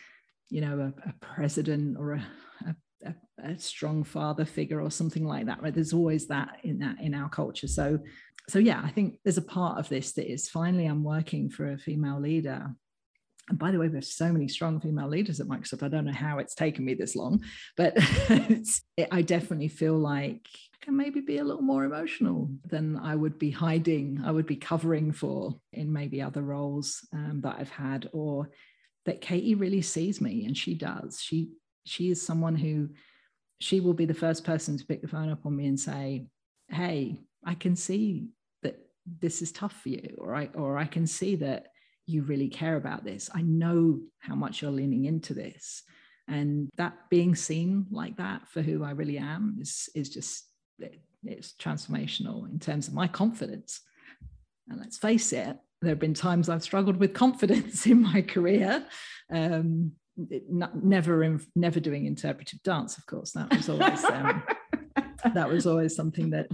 you 0.48 0.60
know 0.60 0.80
a, 0.80 1.08
a 1.08 1.14
president 1.20 1.96
or 1.98 2.12
a, 2.12 2.26
a, 2.66 2.76
a, 3.42 3.58
strong 3.58 4.04
father 4.04 4.44
figure 4.44 4.80
or 4.80 4.90
something 4.90 5.26
like 5.26 5.46
that 5.46 5.62
right 5.62 5.74
there's 5.74 5.92
always 5.92 6.26
that 6.26 6.58
in 6.62 6.78
that 6.78 6.96
in 7.00 7.14
our 7.14 7.28
culture 7.28 7.68
so 7.68 7.98
so 8.48 8.58
yeah 8.58 8.80
i 8.84 8.90
think 8.90 9.18
there's 9.24 9.38
a 9.38 9.42
part 9.42 9.78
of 9.78 9.88
this 9.88 10.12
that 10.12 10.30
is 10.30 10.48
finally 10.48 10.86
i'm 10.86 11.04
working 11.04 11.48
for 11.50 11.72
a 11.72 11.78
female 11.78 12.20
leader 12.20 12.74
and 13.48 13.58
by 13.58 13.70
the 13.70 13.78
way, 13.78 13.88
there's 13.88 14.12
so 14.12 14.32
many 14.32 14.48
strong 14.48 14.80
female 14.80 15.08
leaders 15.08 15.38
at 15.38 15.46
Microsoft. 15.46 15.84
I 15.84 15.88
don't 15.88 16.04
know 16.04 16.12
how 16.12 16.38
it's 16.38 16.54
taken 16.54 16.84
me 16.84 16.94
this 16.94 17.14
long, 17.14 17.44
but 17.76 17.92
it, 17.96 19.08
I 19.12 19.22
definitely 19.22 19.68
feel 19.68 19.94
like 19.94 20.48
I 20.74 20.84
can 20.84 20.96
maybe 20.96 21.20
be 21.20 21.38
a 21.38 21.44
little 21.44 21.62
more 21.62 21.84
emotional 21.84 22.50
than 22.64 22.96
I 22.96 23.14
would 23.14 23.38
be 23.38 23.50
hiding, 23.50 24.20
I 24.24 24.32
would 24.32 24.46
be 24.46 24.56
covering 24.56 25.12
for 25.12 25.54
in 25.72 25.92
maybe 25.92 26.20
other 26.20 26.42
roles 26.42 27.06
um, 27.12 27.40
that 27.42 27.56
I've 27.58 27.70
had, 27.70 28.08
or 28.12 28.50
that 29.04 29.20
Katie 29.20 29.54
really 29.54 29.82
sees 29.82 30.20
me, 30.20 30.44
and 30.46 30.56
she 30.56 30.74
does. 30.74 31.20
She 31.22 31.50
she 31.84 32.10
is 32.10 32.20
someone 32.20 32.56
who 32.56 32.88
she 33.60 33.80
will 33.80 33.94
be 33.94 34.04
the 34.04 34.14
first 34.14 34.44
person 34.44 34.76
to 34.76 34.84
pick 34.84 35.02
the 35.02 35.08
phone 35.08 35.30
up 35.30 35.46
on 35.46 35.56
me 35.56 35.66
and 35.66 35.78
say, 35.78 36.26
Hey, 36.68 37.20
I 37.44 37.54
can 37.54 37.76
see 37.76 38.28
that 38.62 38.78
this 39.20 39.42
is 39.42 39.52
tough 39.52 39.80
for 39.82 39.88
you, 39.88 40.16
or 40.18 40.34
I, 40.34 40.50
or 40.54 40.78
I 40.78 40.84
can 40.84 41.06
see 41.06 41.36
that 41.36 41.68
you 42.06 42.22
really 42.22 42.48
care 42.48 42.76
about 42.76 43.04
this. 43.04 43.28
I 43.34 43.42
know 43.42 44.00
how 44.18 44.34
much 44.34 44.62
you're 44.62 44.70
leaning 44.70 45.04
into 45.06 45.34
this. 45.34 45.82
And 46.28 46.68
that 46.76 47.08
being 47.08 47.34
seen 47.34 47.86
like 47.90 48.16
that 48.16 48.48
for 48.48 48.62
who 48.62 48.84
I 48.84 48.90
really 48.90 49.18
am 49.18 49.58
is, 49.60 49.88
is 49.94 50.08
just, 50.10 50.44
it's 51.24 51.52
transformational 51.52 52.50
in 52.50 52.58
terms 52.58 52.88
of 52.88 52.94
my 52.94 53.06
confidence. 53.06 53.80
And 54.68 54.80
let's 54.80 54.98
face 54.98 55.32
it, 55.32 55.56
there 55.82 55.90
have 55.90 55.98
been 55.98 56.14
times 56.14 56.48
I've 56.48 56.62
struggled 56.62 56.96
with 56.96 57.14
confidence 57.14 57.86
in 57.86 58.02
my 58.02 58.22
career. 58.22 58.84
Um, 59.30 59.92
it, 59.92 60.05
not, 60.48 60.82
never, 60.82 61.22
in, 61.22 61.40
never 61.54 61.80
doing 61.80 62.06
interpretive 62.06 62.62
dance, 62.62 62.98
of 62.98 63.06
course. 63.06 63.32
That 63.32 63.54
was 63.54 63.68
always 63.68 64.04
um, 64.04 64.42
that 65.34 65.48
was 65.48 65.66
always 65.66 65.94
something 65.94 66.30
that, 66.30 66.48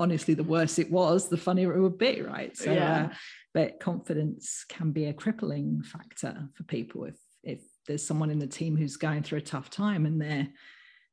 honestly, 0.00 0.34
the 0.34 0.44
worse 0.44 0.78
it 0.78 0.90
was, 0.90 1.28
the 1.28 1.36
funnier 1.36 1.74
it 1.74 1.80
would 1.80 1.98
be, 1.98 2.22
right? 2.22 2.56
So, 2.56 2.72
yeah. 2.72 3.04
uh, 3.04 3.14
but 3.54 3.80
confidence 3.80 4.64
can 4.68 4.92
be 4.92 5.06
a 5.06 5.12
crippling 5.12 5.82
factor 5.82 6.48
for 6.54 6.64
people 6.64 7.04
if 7.04 7.16
if 7.44 7.60
there's 7.86 8.06
someone 8.06 8.30
in 8.30 8.38
the 8.38 8.46
team 8.46 8.76
who's 8.76 8.96
going 8.96 9.22
through 9.22 9.38
a 9.38 9.42
tough 9.42 9.68
time 9.68 10.06
and 10.06 10.20
they're 10.20 10.48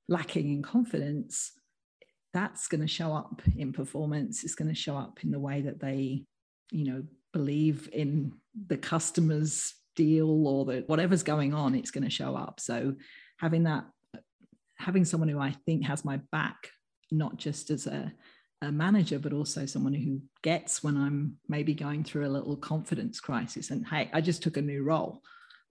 lacking 0.07 0.51
in 0.51 0.61
confidence 0.61 1.51
that's 2.33 2.67
going 2.67 2.81
to 2.81 2.87
show 2.87 3.13
up 3.13 3.41
in 3.57 3.73
performance 3.73 4.43
it's 4.43 4.55
going 4.55 4.67
to 4.67 4.75
show 4.75 4.95
up 4.95 5.19
in 5.23 5.31
the 5.31 5.39
way 5.39 5.61
that 5.61 5.79
they 5.79 6.23
you 6.71 6.85
know 6.85 7.03
believe 7.33 7.89
in 7.91 8.31
the 8.67 8.77
customer's 8.77 9.73
deal 9.99 10.47
or 10.47 10.65
the 10.65 10.83
whatever's 10.87 11.23
going 11.23 11.53
on 11.53 11.75
it's 11.75 11.91
going 11.91 12.03
to 12.03 12.09
show 12.09 12.35
up. 12.35 12.59
So 12.59 12.95
having 13.39 13.63
that 13.63 13.85
having 14.79 15.05
someone 15.05 15.29
who 15.29 15.39
i 15.39 15.51
think 15.65 15.85
has 15.85 16.05
my 16.05 16.17
back 16.31 16.69
not 17.11 17.37
just 17.37 17.69
as 17.69 17.85
a, 17.87 18.11
a 18.61 18.71
manager 18.71 19.19
but 19.19 19.33
also 19.33 19.65
someone 19.65 19.93
who 19.93 20.21
gets 20.41 20.83
when 20.83 20.97
i'm 20.97 21.35
maybe 21.47 21.73
going 21.73 22.03
through 22.03 22.25
a 22.25 22.29
little 22.29 22.55
confidence 22.55 23.19
crisis 23.19 23.71
and 23.71 23.85
hey 23.87 24.09
i 24.13 24.21
just 24.21 24.41
took 24.41 24.57
a 24.57 24.61
new 24.61 24.83
role. 24.83 25.21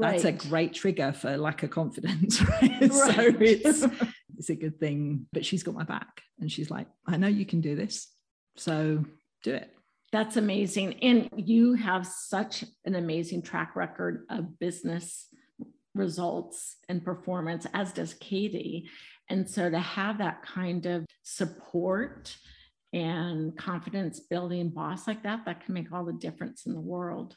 That's 0.01 0.23
a 0.23 0.31
great 0.31 0.75
trigger 0.75 1.13
for 1.13 1.37
lack 1.37 1.65
of 1.65 1.71
confidence 1.71 2.41
right, 2.63 2.81
right. 2.81 2.91
so 2.91 3.33
it's 3.41 3.85
it's 4.37 4.51
a 4.51 4.55
good 4.55 4.79
thing 4.79 5.27
but 5.33 5.45
she's 5.45 5.65
got 5.65 5.75
my 5.75 5.83
back 5.83 6.23
and 6.39 6.53
she's 6.53 6.71
like 6.71 6.87
i 7.07 7.17
know 7.17 7.27
you 7.27 7.45
can 7.45 7.61
do 7.61 7.75
this 7.75 8.07
so 8.57 9.05
do 9.43 9.55
it 9.55 9.75
that's 10.13 10.37
amazing. 10.37 10.95
And 11.03 11.29
you 11.37 11.75
have 11.75 12.07
such 12.07 12.65
an 12.85 12.95
amazing 12.95 13.43
track 13.43 13.77
record 13.77 14.25
of 14.31 14.59
business 14.59 15.27
results 15.95 16.77
and 16.89 17.05
performance 17.05 17.67
as 17.75 17.93
does 17.93 18.15
katie. 18.15 18.89
And 19.29 19.49
so 19.49 19.69
to 19.69 19.79
have 19.79 20.19
that 20.19 20.43
kind 20.43 20.87
of 20.87 21.05
support 21.23 22.37
and 22.93 23.57
confidence 23.57 24.21
building 24.21 24.71
boss 24.71 25.07
like 25.07 25.23
that 25.25 25.45
that 25.45 25.65
can 25.65 25.75
make 25.75 25.93
all 25.93 26.05
the 26.05 26.13
difference 26.13 26.65
in 26.65 26.73
the 26.73 26.81
world. 26.81 27.37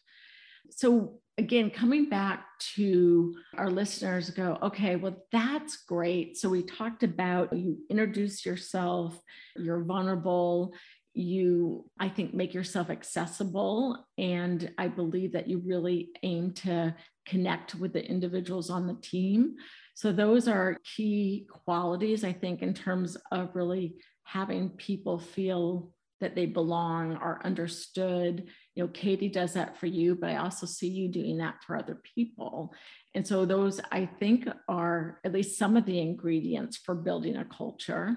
So 0.70 1.20
again, 1.38 1.70
coming 1.70 2.08
back 2.08 2.46
to 2.76 3.36
our 3.58 3.70
listeners, 3.70 4.30
go, 4.30 4.58
okay, 4.62 4.96
well, 4.96 5.26
that's 5.32 5.84
great. 5.84 6.38
So 6.38 6.48
we 6.48 6.64
talked 6.64 7.04
about 7.04 7.52
you 7.52 7.80
introduce 7.90 8.46
yourself, 8.46 9.20
you're 9.58 9.84
vulnerable, 9.84 10.74
you, 11.14 11.86
I 12.00 12.10
think, 12.10 12.34
make 12.34 12.54
yourself 12.54 12.90
accessible. 12.90 14.06
And 14.18 14.72
I 14.78 14.88
believe 14.88 15.34
that 15.34 15.48
you 15.48 15.62
really 15.66 16.10
aim 16.24 16.54
to 16.54 16.96
connect 17.26 17.76
with 17.76 17.94
the 17.94 18.06
individuals 18.06 18.70
on 18.70 18.88
the 18.88 18.98
team. 19.02 19.56
So 19.96 20.12
those 20.12 20.48
are 20.48 20.78
key 20.96 21.48
qualities, 21.66 22.24
I 22.24 22.34
think, 22.34 22.62
in 22.62 22.74
terms 22.74 23.18
of 23.32 23.56
really 23.56 23.96
having 24.24 24.70
people 24.70 25.20
feel 25.20 25.92
that 26.22 26.36
they 26.36 26.46
belong, 26.46 27.16
are 27.16 27.42
understood. 27.44 28.48
You 28.76 28.84
know, 28.84 28.90
Katie 28.90 29.28
does 29.28 29.54
that 29.54 29.78
for 29.78 29.88
you, 29.88 30.16
but 30.16 30.30
I 30.30 30.38
also 30.38 30.68
see 30.68 30.88
you 30.88 31.10
doing 31.10 31.40
that 31.40 31.56
for 31.66 31.76
other 31.76 32.00
people. 32.16 32.74
And 33.16 33.28
so 33.28 33.44
those 33.44 33.82
I 33.92 34.06
think 34.06 34.48
are 34.70 35.20
at 35.26 35.34
least 35.34 35.58
some 35.58 35.76
of 35.76 35.86
the 35.86 36.00
ingredients 36.00 36.78
for 36.78 36.96
building 36.96 37.36
a 37.36 37.46
culture. 37.46 38.16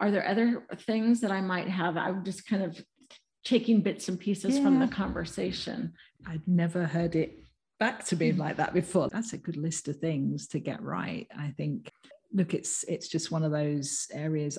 Are 0.00 0.10
there 0.10 0.26
other 0.26 0.64
things 0.78 1.20
that 1.20 1.30
I 1.30 1.40
might 1.40 1.68
have? 1.68 1.96
I'm 1.96 2.24
just 2.24 2.46
kind 2.46 2.62
of 2.62 2.82
taking 3.44 3.80
bits 3.80 4.08
and 4.08 4.18
pieces 4.18 4.56
yeah. 4.56 4.62
from 4.62 4.78
the 4.80 4.88
conversation. 4.88 5.92
I'd 6.26 6.46
never 6.46 6.84
heard 6.84 7.14
it 7.14 7.38
back 7.78 8.04
to 8.06 8.16
me 8.16 8.32
like 8.32 8.56
that 8.56 8.74
before. 8.74 9.08
That's 9.08 9.32
a 9.32 9.38
good 9.38 9.56
list 9.56 9.88
of 9.88 9.96
things 9.96 10.48
to 10.48 10.58
get 10.58 10.82
right. 10.82 11.26
I 11.36 11.52
think 11.56 11.90
look 12.32 12.54
it's 12.54 12.84
it's 12.84 13.08
just 13.08 13.32
one 13.32 13.42
of 13.42 13.50
those 13.50 14.06
areas 14.12 14.56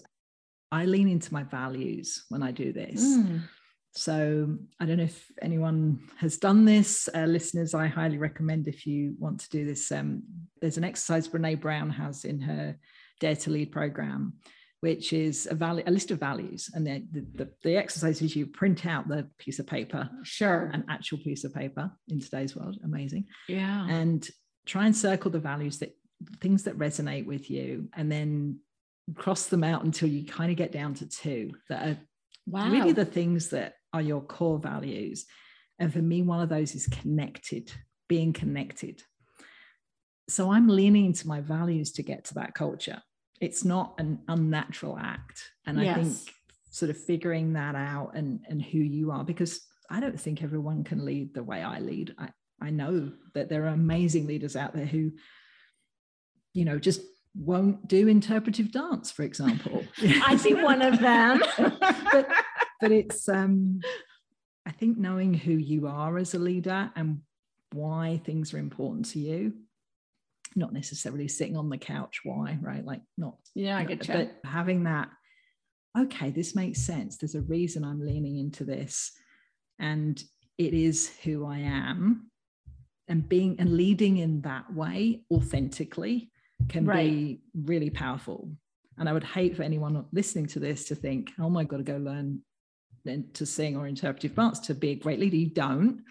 I 0.72 0.86
lean 0.86 1.08
into 1.10 1.34
my 1.34 1.44
values 1.44 2.26
when 2.30 2.44
I 2.44 2.52
do 2.52 2.72
this. 2.72 3.02
Mm. 3.04 3.42
So 3.94 4.58
I 4.80 4.86
don't 4.86 4.98
know 4.98 5.04
if 5.04 5.30
anyone 5.42 6.00
has 6.18 6.38
done 6.38 6.64
this. 6.64 7.10
Uh, 7.14 7.26
listeners, 7.26 7.74
I 7.74 7.88
highly 7.88 8.18
recommend 8.18 8.68
if 8.68 8.88
you 8.88 9.16
want 9.20 9.42
to 9.42 9.50
do 9.50 9.66
this. 9.66 9.92
Um, 9.92 10.24
there's 10.62 10.78
an 10.78 10.86
exercise 10.86 11.28
Brene 11.28 11.60
Brown 11.60 11.90
has 11.90 12.24
in 12.24 12.40
her 12.40 12.78
Dare 13.20 13.36
to 13.36 13.50
Lead 13.50 13.72
program, 13.72 14.34
which 14.82 15.14
is 15.14 15.48
a, 15.50 15.56
value, 15.56 15.84
a 15.86 15.92
list 15.92 16.12
of 16.12 16.20
values. 16.20 16.70
And 16.74 16.86
the, 16.86 17.04
the, 17.36 17.50
the 17.64 17.78
exercise 17.78 18.22
is 18.22 18.36
you 18.36 18.48
print 18.48 18.86
out 18.86 19.08
the 19.08 19.30
piece 19.38 19.60
of 19.60 19.68
paper. 19.68 20.10
Sure. 20.24 20.72
An 20.74 20.84
actual 20.90 21.20
piece 21.20 21.44
of 21.44 21.54
paper 21.54 21.92
in 22.10 22.20
today's 22.20 22.56
world. 22.56 22.78
Amazing. 22.84 23.26
Yeah. 23.48 23.88
And 23.88 24.28
try 24.66 24.88
and 24.88 24.96
circle 24.96 25.32
the 25.32 25.40
values 25.40 25.80
that 25.80 25.96
things 26.40 26.64
that 26.64 26.78
resonate 26.78 27.26
with 27.26 27.50
you 27.50 27.90
and 27.96 28.12
then 28.12 28.60
cross 29.16 29.48
them 29.48 29.64
out 29.64 29.84
until 29.84 30.10
you 30.10 30.26
kind 30.26 30.52
of 30.52 30.58
get 30.58 30.72
down 30.72 30.94
to 30.96 31.08
two 31.08 31.52
that 31.70 31.88
are 31.88 31.98
wow. 32.48 32.70
really 32.70 32.92
the 32.92 33.06
things 33.06 33.50
that 33.50 33.76
are 33.94 34.02
your 34.02 34.22
core 34.22 34.60
values. 34.60 35.26
And 35.80 35.94
for 35.94 36.00
me, 36.00 36.22
one 36.22 36.42
of 36.42 36.50
those 36.50 36.74
is 36.76 36.88
connected, 36.88 37.72
being 38.08 38.34
connected. 38.34 39.02
So 40.28 40.52
I'm 40.52 40.68
leaning 40.68 41.06
into 41.06 41.28
my 41.28 41.42
values 41.42 41.92
to 41.94 42.04
get 42.04 42.26
to 42.26 42.36
that 42.36 42.54
culture. 42.54 43.02
It's 43.42 43.66
not 43.66 43.96
an 43.98 44.20
unnatural 44.28 44.98
act. 44.98 45.44
And 45.66 45.82
yes. 45.82 45.98
I 45.98 46.02
think 46.02 46.18
sort 46.70 46.92
of 46.92 46.98
figuring 46.98 47.54
that 47.54 47.76
out 47.76 48.12
and, 48.16 48.40
and 48.48 48.62
who 48.62 48.78
you 48.78 49.12
are, 49.12 49.26
because 49.26 49.60
I 49.90 50.00
don't 50.00 50.20
think 50.20 50.42
everyone 50.42 50.86
can 50.86 51.04
lead 51.04 51.34
the 51.34 51.44
way 51.44 51.62
I 51.62 51.80
lead. 51.80 52.16
I, 52.18 52.30
I 52.62 52.70
know 52.70 53.12
that 53.34 53.50
there 53.50 53.66
are 53.66 53.70
amazing 53.70 54.28
leaders 54.28 54.56
out 54.56 54.74
there 54.74 54.86
who, 54.86 55.12
you 56.54 56.64
know, 56.64 56.80
just 56.80 57.02
won't 57.36 57.88
do 57.88 58.08
interpretive 58.08 58.72
dance, 58.72 59.12
for 59.12 59.24
example. 59.24 59.84
I 60.02 60.38
see 60.38 60.54
one 60.54 60.82
of 60.82 61.00
them. 61.00 61.42
but, 61.58 62.28
but 62.80 62.92
it's 62.92 63.28
um 63.28 63.82
I 64.66 64.72
think 64.72 64.98
knowing 64.98 65.34
who 65.34 65.54
you 65.54 65.88
are 65.88 66.18
as 66.18 66.34
a 66.34 66.40
leader 66.40 66.92
and 66.96 67.22
why 67.74 68.22
things 68.24 68.54
are 68.54 68.60
important 68.60 69.06
to 69.08 69.20
you, 69.20 69.54
not 70.56 70.74
necessarily 70.74 71.28
sitting 71.28 71.58
on 71.58 71.70
the 71.70 71.78
couch, 71.78 72.22
why, 72.24 72.58
right? 72.62 72.86
Like 72.86 73.02
not 73.18 73.36
yeah, 73.56 73.78
I 73.78 73.84
get 73.84 74.08
you. 74.08 74.14
But 74.14 74.36
having 74.44 74.84
that, 74.84 75.10
okay, 75.98 76.32
this 76.32 76.56
makes 76.56 76.82
sense. 76.82 77.18
There's 77.18 77.36
a 77.36 77.42
reason 77.42 77.84
I'm 77.84 78.06
leaning 78.06 78.38
into 78.38 78.64
this. 78.64 79.12
And 79.80 80.22
it 80.58 80.74
is 80.74 81.12
who 81.24 81.46
I 81.46 81.60
am. 81.60 82.30
And 83.08 83.28
being 83.28 83.58
and 83.60 83.76
leading 83.76 84.18
in 84.18 84.42
that 84.42 84.74
way 84.74 85.24
authentically 85.32 86.32
can 86.70 86.86
right. 86.86 87.10
be 87.10 87.42
really 87.54 87.90
powerful. 87.90 88.50
And 88.98 89.10
I 89.10 89.14
would 89.14 89.24
hate 89.24 89.58
for 89.58 89.64
anyone 89.64 90.06
listening 90.14 90.48
to 90.48 90.60
this 90.60 90.86
to 90.86 90.96
think, 90.96 91.32
oh 91.40 91.50
my 91.50 91.64
God, 91.64 91.78
to 91.78 91.84
go 91.84 91.98
learn 91.98 92.42
to 93.34 93.46
sing 93.46 93.76
or 93.76 93.88
interpretive 93.88 94.36
dance 94.36 94.60
to 94.60 94.76
be 94.76 94.92
a 94.92 94.96
great 94.96 95.20
leader. 95.20 95.36
You 95.36 95.50
don't, 95.50 96.04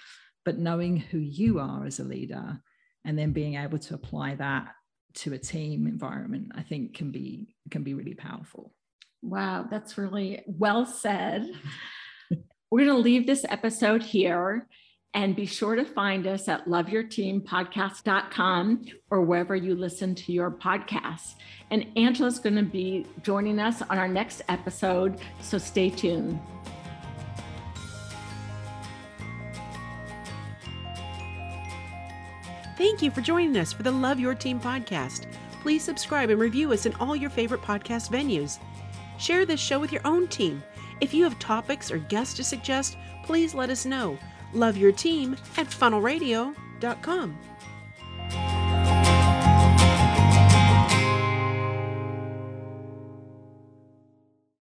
but 0.44 0.58
knowing 0.58 0.96
who 0.96 1.18
you 1.18 1.60
are 1.60 1.86
as 1.86 2.00
a 2.00 2.04
leader 2.04 2.60
and 3.04 3.18
then 3.18 3.32
being 3.32 3.56
able 3.56 3.78
to 3.78 3.94
apply 3.94 4.36
that 4.36 4.68
to 5.14 5.32
a 5.32 5.38
team 5.38 5.86
environment, 5.86 6.52
I 6.54 6.62
think 6.62 6.94
can 6.94 7.10
be 7.10 7.48
can 7.70 7.82
be 7.82 7.94
really 7.94 8.14
powerful. 8.14 8.72
Wow, 9.22 9.66
that's 9.70 9.96
really 9.98 10.42
well 10.46 10.86
said. 10.86 11.50
We're 12.70 12.86
going 12.86 12.96
to 12.96 13.02
leave 13.02 13.26
this 13.26 13.44
episode 13.48 14.02
here. 14.02 14.66
And 15.12 15.34
be 15.34 15.44
sure 15.44 15.74
to 15.74 15.84
find 15.84 16.24
us 16.28 16.46
at 16.46 16.66
loveyourteampodcast.com 16.66 18.84
or 19.10 19.22
wherever 19.22 19.56
you 19.56 19.74
listen 19.74 20.14
to 20.14 20.32
your 20.32 20.52
podcasts. 20.52 21.34
And 21.72 21.84
Angela's 21.96 22.38
going 22.38 22.54
to 22.54 22.62
be 22.62 23.06
joining 23.22 23.58
us 23.58 23.82
on 23.82 23.98
our 23.98 24.06
next 24.06 24.42
episode, 24.48 25.18
so 25.40 25.58
stay 25.58 25.90
tuned. 25.90 26.38
Thank 32.90 33.02
you 33.02 33.12
for 33.12 33.20
joining 33.20 33.56
us 33.56 33.72
for 33.72 33.84
the 33.84 33.92
Love 33.92 34.18
Your 34.18 34.34
Team 34.34 34.58
podcast. 34.58 35.26
Please 35.62 35.84
subscribe 35.84 36.28
and 36.28 36.40
review 36.40 36.72
us 36.72 36.86
in 36.86 36.94
all 36.96 37.14
your 37.14 37.30
favorite 37.30 37.62
podcast 37.62 38.10
venues. 38.10 38.58
Share 39.16 39.46
this 39.46 39.60
show 39.60 39.78
with 39.78 39.92
your 39.92 40.04
own 40.04 40.26
team. 40.26 40.60
If 41.00 41.14
you 41.14 41.22
have 41.22 41.38
topics 41.38 41.92
or 41.92 41.98
guests 41.98 42.34
to 42.34 42.42
suggest, 42.42 42.96
please 43.22 43.54
let 43.54 43.70
us 43.70 43.86
know 43.86 44.18
Love 44.52 44.76
your 44.76 44.90
team 44.90 45.36
at 45.56 45.68
funnelradio.com. 45.68 47.38